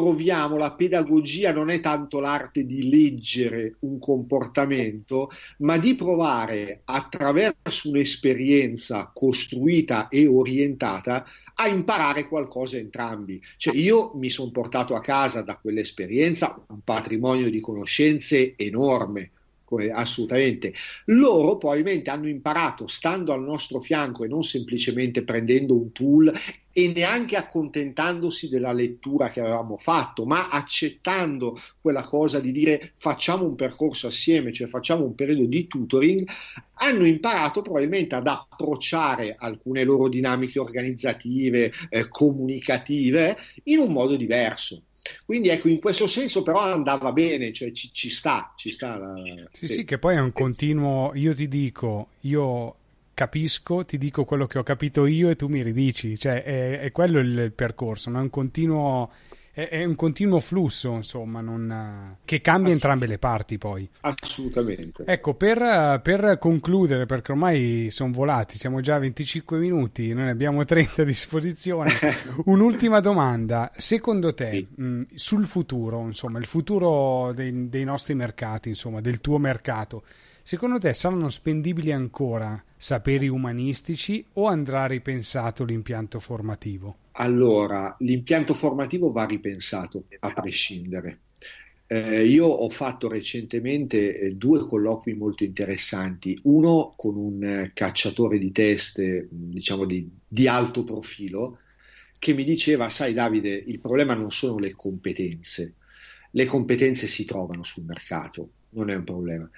proviamo, 0.00 0.56
la 0.56 0.72
pedagogia 0.72 1.52
non 1.52 1.70
è 1.70 1.78
tanto 1.78 2.18
l'arte 2.18 2.66
di 2.66 2.90
leggere 2.90 3.76
un 3.80 4.00
comportamento, 4.00 5.30
ma 5.58 5.78
di 5.78 5.94
provare 5.94 6.80
attraverso 6.84 7.90
un'esperienza 7.90 9.12
costruita 9.14 10.08
e 10.08 10.26
orientata 10.26 11.24
a 11.54 11.68
imparare 11.68 12.26
qualcosa 12.26 12.76
entrambi. 12.76 13.40
Cioè 13.56 13.72
io 13.76 14.10
mi 14.16 14.30
sono 14.30 14.50
portato 14.50 14.96
a 14.96 15.00
casa 15.00 15.42
da 15.42 15.58
quell'esperienza 15.58 16.60
un 16.66 16.80
patrimonio 16.82 17.48
di 17.48 17.60
conoscenze 17.60 18.54
enorme, 18.56 19.30
assolutamente. 19.92 20.72
Loro 21.06 21.56
probabilmente 21.56 22.10
hanno 22.10 22.28
imparato 22.28 22.86
stando 22.86 23.32
al 23.32 23.42
nostro 23.42 23.80
fianco 23.80 24.24
e 24.24 24.28
non 24.28 24.42
semplicemente 24.42 25.24
prendendo 25.24 25.74
un 25.74 25.92
tool 25.92 26.32
e 26.76 26.92
neanche 26.92 27.36
accontentandosi 27.36 28.48
della 28.48 28.72
lettura 28.72 29.30
che 29.30 29.40
avevamo 29.40 29.76
fatto, 29.76 30.26
ma 30.26 30.48
accettando 30.48 31.56
quella 31.80 32.02
cosa 32.04 32.40
di 32.40 32.50
dire 32.50 32.94
facciamo 32.96 33.44
un 33.44 33.54
percorso 33.54 34.08
assieme, 34.08 34.52
cioè 34.52 34.66
facciamo 34.66 35.04
un 35.04 35.14
periodo 35.14 35.44
di 35.44 35.66
tutoring, 35.68 36.28
hanno 36.74 37.06
imparato 37.06 37.62
probabilmente 37.62 38.16
ad 38.16 38.26
approcciare 38.26 39.36
alcune 39.38 39.84
loro 39.84 40.08
dinamiche 40.08 40.58
organizzative, 40.58 41.72
eh, 41.88 42.08
comunicative 42.08 43.36
in 43.64 43.78
un 43.78 43.92
modo 43.92 44.16
diverso. 44.16 44.82
Quindi 45.24 45.48
ecco, 45.48 45.68
in 45.68 45.80
questo 45.80 46.06
senso 46.06 46.42
però 46.42 46.60
andava 46.60 47.12
bene, 47.12 47.52
cioè 47.52 47.72
ci, 47.72 47.90
ci 47.92 48.10
sta, 48.10 48.52
ci 48.56 48.70
sta. 48.70 48.96
La... 48.96 49.14
Sì, 49.52 49.66
sì, 49.66 49.84
che 49.84 49.98
poi 49.98 50.16
è 50.16 50.20
un 50.20 50.32
continuo, 50.32 51.12
io 51.14 51.34
ti 51.34 51.48
dico, 51.48 52.08
io 52.20 52.76
capisco, 53.14 53.84
ti 53.84 53.96
dico 53.96 54.24
quello 54.24 54.46
che 54.46 54.58
ho 54.58 54.62
capito 54.62 55.06
io 55.06 55.30
e 55.30 55.36
tu 55.36 55.48
mi 55.48 55.62
ridici, 55.62 56.18
cioè 56.18 56.42
è, 56.42 56.80
è 56.80 56.92
quello 56.92 57.20
il, 57.20 57.38
il 57.38 57.52
percorso, 57.52 58.10
no? 58.10 58.18
è, 58.18 58.22
un 58.22 58.30
continuo, 58.30 59.10
è, 59.54 59.68
è, 59.68 59.84
un 59.84 59.94
continuo, 59.94 60.40
flusso, 60.40 60.92
insomma, 60.92 61.40
non, 61.40 62.16
che 62.24 62.40
cambia 62.40 62.72
entrambe 62.72 63.06
le 63.06 63.18
parti 63.18 63.56
poi. 63.56 63.88
Assolutamente. 64.00 65.04
Ecco, 65.06 65.34
per, 65.34 66.00
per 66.02 66.38
concludere, 66.40 67.06
perché 67.06 67.32
ormai 67.32 67.86
sono 67.90 68.12
volati, 68.12 68.58
siamo 68.58 68.80
già 68.80 68.96
a 68.96 68.98
25 68.98 69.56
minuti, 69.58 70.12
noi 70.12 70.24
ne 70.24 70.30
abbiamo 70.30 70.64
30 70.64 71.02
a 71.02 71.04
disposizione, 71.04 71.92
un'ultima 72.46 72.98
domanda, 72.98 73.70
secondo 73.76 74.34
te, 74.34 74.50
sì. 74.50 74.82
mh, 74.82 75.02
sul 75.14 75.46
futuro, 75.46 76.04
insomma, 76.04 76.40
il 76.40 76.46
futuro 76.46 77.32
dei, 77.32 77.68
dei 77.68 77.84
nostri 77.84 78.14
mercati, 78.14 78.70
insomma, 78.70 79.00
del 79.00 79.20
tuo 79.20 79.38
mercato, 79.38 80.02
Secondo 80.46 80.78
te 80.78 80.92
saranno 80.92 81.30
spendibili 81.30 81.90
ancora 81.90 82.62
saperi 82.76 83.28
umanistici 83.28 84.22
o 84.34 84.44
andrà 84.44 84.84
ripensato 84.84 85.64
l'impianto 85.64 86.20
formativo? 86.20 86.96
Allora, 87.12 87.96
l'impianto 88.00 88.52
formativo 88.52 89.10
va 89.10 89.24
ripensato 89.24 90.04
a 90.18 90.30
prescindere. 90.34 91.20
Eh, 91.86 92.26
io 92.26 92.44
ho 92.44 92.68
fatto 92.68 93.08
recentemente 93.08 94.18
eh, 94.18 94.34
due 94.34 94.58
colloqui 94.60 95.14
molto 95.14 95.44
interessanti, 95.44 96.38
uno 96.42 96.92
con 96.94 97.16
un 97.16 97.42
eh, 97.42 97.70
cacciatore 97.72 98.36
di 98.36 98.52
teste, 98.52 99.26
diciamo 99.30 99.86
di, 99.86 100.06
di 100.28 100.46
alto 100.46 100.84
profilo, 100.84 101.60
che 102.18 102.34
mi 102.34 102.44
diceva, 102.44 102.90
sai 102.90 103.14
Davide, 103.14 103.64
il 103.66 103.80
problema 103.80 104.12
non 104.12 104.30
sono 104.30 104.58
le 104.58 104.72
competenze, 104.72 105.76
le 106.32 106.44
competenze 106.44 107.06
si 107.06 107.24
trovano 107.24 107.62
sul 107.62 107.84
mercato, 107.86 108.50
non 108.72 108.90
è 108.90 108.94
un 108.94 109.04
problema 109.04 109.50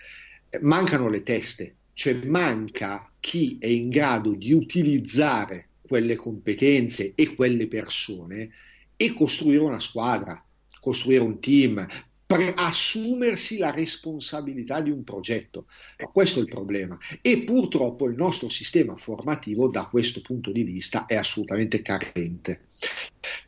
mancano 0.61 1.09
le 1.09 1.23
teste, 1.23 1.77
cioè 1.93 2.15
manca 2.25 3.11
chi 3.21 3.57
è 3.59 3.67
in 3.67 3.89
grado 3.89 4.35
di 4.35 4.53
utilizzare 4.53 5.69
quelle 5.87 6.17
competenze 6.17 7.13
e 7.15 7.35
quelle 7.35 7.69
persone 7.69 8.51
e 8.97 9.13
costruire 9.13 9.63
una 9.63 9.81
squadra, 9.81 10.43
costruire 10.81 11.23
un 11.23 11.39
team, 11.41 11.87
pre- 12.27 12.55
assumersi 12.55 13.59
la 13.59 13.71
responsabilità 13.71 14.81
di 14.81 14.91
un 14.91 15.05
progetto. 15.05 15.67
Ma 15.99 16.09
questo 16.09 16.41
è 16.41 16.43
il 16.43 16.49
problema. 16.49 16.99
E 17.23 17.45
purtroppo 17.45 18.07
il 18.07 18.17
nostro 18.17 18.49
sistema 18.49 18.97
formativo 18.97 19.69
da 19.69 19.87
questo 19.87 20.21
punto 20.21 20.51
di 20.51 20.65
vista 20.65 21.07
è 21.07 21.15
assolutamente 21.15 21.83
carente. 21.83 22.63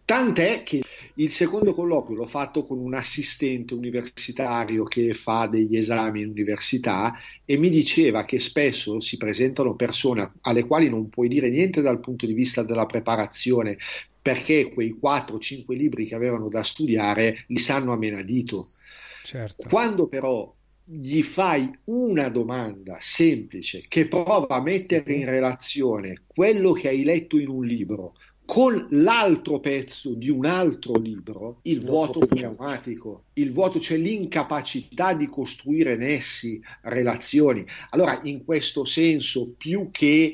Tant'è 0.04 0.62
che 0.62 0.82
il 1.18 1.30
secondo 1.30 1.72
colloquio 1.72 2.16
l'ho 2.16 2.26
fatto 2.26 2.62
con 2.62 2.78
un 2.78 2.94
assistente 2.94 3.74
universitario 3.74 4.84
che 4.84 5.12
fa 5.14 5.46
degli 5.46 5.76
esami 5.76 6.20
in 6.20 6.28
università 6.28 7.14
e 7.44 7.56
mi 7.56 7.70
diceva 7.70 8.24
che 8.24 8.38
spesso 8.38 9.00
si 9.00 9.16
presentano 9.16 9.74
persone 9.74 10.34
alle 10.42 10.64
quali 10.64 10.88
non 10.88 11.08
puoi 11.08 11.28
dire 11.28 11.50
niente 11.50 11.82
dal 11.82 11.98
punto 11.98 12.24
di 12.24 12.34
vista 12.34 12.62
della 12.62 12.86
preparazione 12.86 13.78
perché 14.22 14.70
quei 14.72 14.96
4-5 15.00 15.74
libri 15.74 16.06
che 16.06 16.14
avevano 16.14 16.48
da 16.48 16.62
studiare 16.62 17.44
li 17.48 17.58
sanno 17.58 17.92
a 17.92 17.96
menadito. 17.96 18.70
Certo. 19.24 19.66
Quando 19.68 20.06
però 20.06 20.54
gli 20.84 21.22
fai 21.22 21.68
una 21.84 22.28
domanda 22.28 22.96
semplice 23.00 23.84
che 23.88 24.06
prova 24.06 24.54
a 24.54 24.62
mettere 24.62 25.12
in 25.14 25.24
relazione 25.24 26.22
quello 26.26 26.72
che 26.72 26.88
hai 26.88 27.02
letto 27.02 27.38
in 27.38 27.48
un 27.48 27.66
libro 27.66 28.14
con 28.48 28.86
l'altro 28.92 29.60
pezzo 29.60 30.14
di 30.14 30.30
un 30.30 30.46
altro 30.46 30.96
libro, 30.96 31.58
il 31.64 31.82
vuoto 31.82 32.20
pneumatico, 32.20 33.24
il 33.34 33.52
vuoto, 33.52 33.78
cioè 33.78 33.98
l'incapacità 33.98 35.12
di 35.12 35.28
costruire 35.28 35.96
nessi, 35.96 36.58
relazioni. 36.84 37.62
Allora, 37.90 38.18
in 38.22 38.46
questo 38.46 38.86
senso, 38.86 39.52
più 39.54 39.90
che 39.90 40.32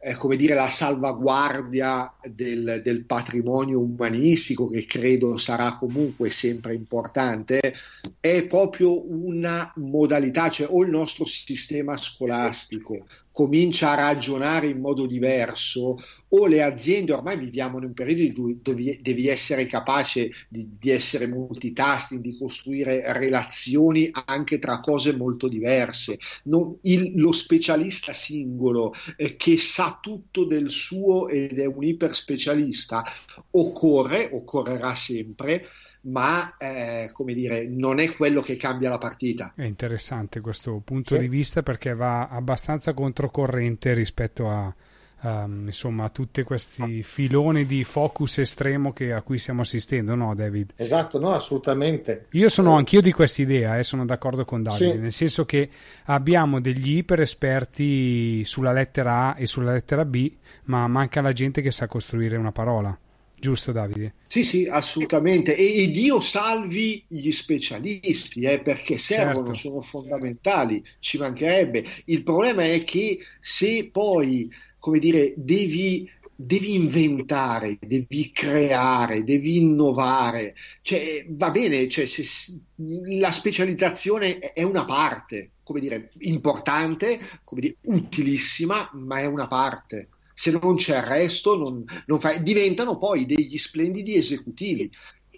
eh, 0.00 0.14
come 0.16 0.34
dire, 0.34 0.54
la 0.54 0.68
salvaguardia 0.68 2.12
del, 2.24 2.80
del, 2.82 3.04
patrimonio 3.04 3.78
umanistico, 3.78 4.66
che 4.66 4.84
credo 4.84 5.36
sarà 5.38 5.76
comunque 5.76 6.30
sempre 6.30 6.74
importante, 6.74 7.72
è 8.18 8.46
proprio 8.48 9.08
una 9.08 9.72
modalità, 9.76 10.50
cioè 10.50 10.66
o 10.68 10.82
il 10.82 10.90
nostro 10.90 11.24
sistema 11.24 11.96
scolastico 11.96 13.06
comincia 13.34 13.90
a 13.90 13.96
ragionare 13.96 14.68
in 14.68 14.78
modo 14.78 15.06
diverso 15.06 15.98
o 16.28 16.46
le 16.46 16.62
aziende, 16.62 17.12
ormai 17.12 17.36
viviamo 17.36 17.78
in 17.78 17.84
un 17.84 17.92
periodo 17.92 18.42
cui 18.42 18.60
devi 19.02 19.26
essere 19.26 19.66
capace 19.66 20.30
di, 20.48 20.68
di, 20.78 20.90
essere 20.90 21.26
multitasking, 21.26 22.20
di 22.20 22.38
costruire 22.38 23.02
relazioni 23.12 24.08
anche 24.26 24.60
tra 24.60 24.78
cose 24.78 25.16
molto 25.16 25.48
diverse. 25.48 26.16
Non, 26.44 26.78
il, 26.82 27.14
lo 27.16 27.32
specialista 27.32 28.12
singolo 28.12 28.94
eh, 29.16 29.34
che 29.34 29.58
sa 29.58 29.98
tutto 30.00 30.44
del 30.44 30.70
suo 30.70 31.26
ed 31.28 31.58
è 31.58 31.66
un 31.66 31.82
iperspecialista 31.82 33.02
occorre, 33.50 34.30
occorrerà 34.32 34.94
sempre, 34.94 35.66
ma 36.04 36.56
eh, 36.56 37.10
come 37.12 37.34
dire, 37.34 37.66
non 37.66 37.98
è 37.98 38.14
quello 38.14 38.40
che 38.40 38.56
cambia 38.56 38.90
la 38.90 38.98
partita. 38.98 39.52
È 39.54 39.64
interessante 39.64 40.40
questo 40.40 40.80
punto 40.84 41.14
sì. 41.14 41.20
di 41.20 41.28
vista 41.28 41.62
perché 41.62 41.94
va 41.94 42.28
abbastanza 42.28 42.92
controcorrente 42.92 43.94
rispetto 43.94 44.50
a, 44.50 44.74
um, 45.22 45.64
insomma, 45.66 46.04
a 46.04 46.08
tutti 46.10 46.42
questi 46.42 47.02
filoni 47.02 47.64
di 47.66 47.84
focus 47.84 48.38
estremo 48.38 48.92
che, 48.92 49.12
a 49.12 49.22
cui 49.22 49.38
stiamo 49.38 49.62
assistendo, 49.62 50.14
no 50.14 50.34
David? 50.34 50.72
Esatto, 50.76 51.18
no, 51.18 51.32
assolutamente. 51.32 52.26
Io 52.32 52.48
sono 52.48 52.76
anch'io 52.76 53.00
di 53.00 53.12
questa 53.12 53.42
idea 53.42 53.76
e 53.76 53.80
eh, 53.80 53.82
sono 53.82 54.04
d'accordo 54.04 54.44
con 54.44 54.62
Davide, 54.62 54.92
sì. 54.92 54.98
nel 54.98 55.12
senso 55.12 55.44
che 55.44 55.70
abbiamo 56.04 56.60
degli 56.60 56.98
iper 56.98 57.20
esperti 57.20 58.44
sulla 58.44 58.72
lettera 58.72 59.34
A 59.34 59.34
e 59.38 59.46
sulla 59.46 59.72
lettera 59.72 60.04
B, 60.04 60.30
ma 60.64 60.86
manca 60.86 61.20
la 61.20 61.32
gente 61.32 61.62
che 61.62 61.70
sa 61.70 61.86
costruire 61.86 62.36
una 62.36 62.52
parola. 62.52 62.96
Giusto 63.44 63.72
Davide? 63.72 64.14
Sì, 64.26 64.42
sì, 64.42 64.66
assolutamente. 64.66 65.54
E, 65.54 65.82
e 65.82 65.90
Dio 65.90 66.18
salvi 66.18 67.04
gli 67.06 67.30
specialisti, 67.30 68.40
eh, 68.40 68.58
perché 68.60 68.96
servono, 68.96 69.52
certo. 69.52 69.52
sono 69.52 69.80
fondamentali, 69.82 70.82
ci 70.98 71.18
mancherebbe. 71.18 71.84
Il 72.06 72.22
problema 72.22 72.62
è 72.62 72.82
che 72.84 73.18
se 73.40 73.90
poi, 73.92 74.50
come 74.78 74.98
dire, 74.98 75.34
devi 75.36 76.10
devi 76.36 76.74
inventare, 76.74 77.76
devi 77.78 78.32
creare, 78.32 79.24
devi 79.24 79.58
innovare. 79.58 80.54
Cioè, 80.80 81.26
va 81.28 81.50
bene, 81.50 81.86
cioè, 81.88 82.06
se, 82.06 82.58
la 82.76 83.30
specializzazione 83.30 84.38
è 84.38 84.62
una 84.62 84.86
parte, 84.86 85.50
come 85.62 85.80
dire, 85.80 86.12
importante, 86.20 87.20
come 87.44 87.60
dire, 87.60 87.76
utilissima, 87.82 88.88
ma 88.94 89.18
è 89.18 89.26
una 89.26 89.46
parte 89.46 90.08
se 90.34 90.50
non 90.50 90.74
c'è 90.76 90.96
il 90.98 91.02
resto, 91.04 91.56
non, 91.56 91.84
non 92.06 92.20
fa... 92.20 92.36
diventano 92.38 92.96
poi 92.98 93.24
degli 93.26 93.56
splendidi 93.56 94.16
esecutivi 94.16 94.90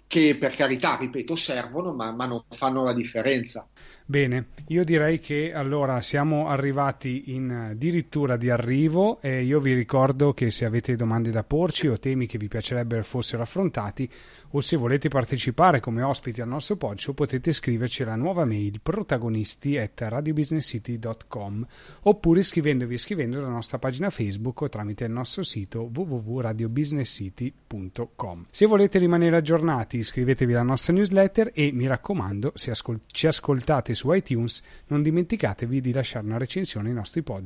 che 0.07 0.37
per 0.39 0.55
carità, 0.55 0.97
ripeto, 0.97 1.35
servono, 1.35 1.93
ma, 1.93 2.11
ma 2.11 2.25
non 2.25 2.43
fanno 2.49 2.83
la 2.83 2.93
differenza. 2.93 3.67
Bene, 4.09 4.51
io 4.67 4.85
direi 4.85 5.19
che 5.19 5.51
allora 5.53 5.99
siamo 5.99 6.47
arrivati 6.47 7.33
in 7.33 7.51
addirittura 7.71 8.37
di 8.37 8.49
arrivo 8.49 9.19
e 9.21 9.43
io 9.43 9.59
vi 9.59 9.73
ricordo 9.73 10.33
che 10.33 10.49
se 10.49 10.63
avete 10.63 10.95
domande 10.95 11.29
da 11.29 11.43
porci 11.43 11.89
o 11.89 11.99
temi 11.99 12.25
che 12.25 12.37
vi 12.37 12.47
piacerebbero 12.47 13.03
fossero 13.03 13.43
affrontati 13.43 14.09
o 14.51 14.61
se 14.61 14.77
volete 14.77 15.09
partecipare 15.09 15.81
come 15.81 16.03
ospiti 16.03 16.39
al 16.39 16.47
nostro 16.47 16.77
podcast 16.77 17.13
potete 17.13 17.51
scriverci 17.51 18.03
alla 18.03 18.15
nuova 18.15 18.45
mail 18.45 18.79
protagonisti 18.81 19.77
at 19.77 19.99
radiobusinesscity.com 19.99 21.67
oppure 22.03 22.39
iscrivendovi 22.39 22.93
e 22.93 22.97
scrivendo 22.97 23.39
alla 23.39 23.49
nostra 23.49 23.77
pagina 23.77 24.09
Facebook 24.09 24.61
o 24.61 24.69
tramite 24.69 25.03
il 25.03 25.11
nostro 25.11 25.43
sito 25.43 25.91
www.radiobusinesscity.com. 25.93 28.45
Se 28.51 28.65
volete 28.67 28.99
rimanere 28.99 29.35
aggiornati 29.35 29.96
benvenuti, 29.97 29.99
iscrivetevi 29.99 30.53
alla 30.53 30.63
nostra 30.63 30.93
newsletter 30.93 31.51
e 31.53 31.71
mi 31.71 31.87
raccomando, 31.87 32.51
se 32.55 32.71
ascol- 32.71 32.99
ci 33.07 33.27
ascoltate 33.27 33.95
su 33.95 34.11
iTunes, 34.13 34.61
non 34.87 35.01
dimenticatevi 35.01 35.81
di 35.81 35.91
lasciare 35.91 36.25
una 36.25 36.37
recensione 36.37 36.89
ai 36.89 36.95
nostri 36.95 37.23
pod 37.23 37.45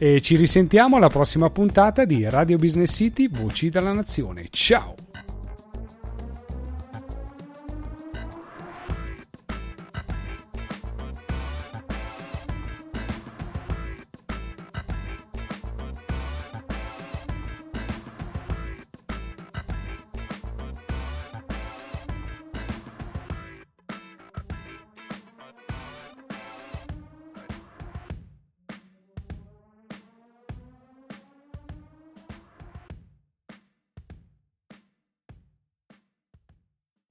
e 0.03 0.19
ci 0.19 0.35
risentiamo 0.35 0.95
alla 0.95 1.09
prossima 1.09 1.51
puntata 1.51 2.05
di 2.05 2.27
Radio 2.27 2.57
Business 2.57 2.95
City 2.95 3.29
Voci 3.29 3.69
dalla 3.69 3.93
Nazione. 3.93 4.47
Ciao! 4.49 4.95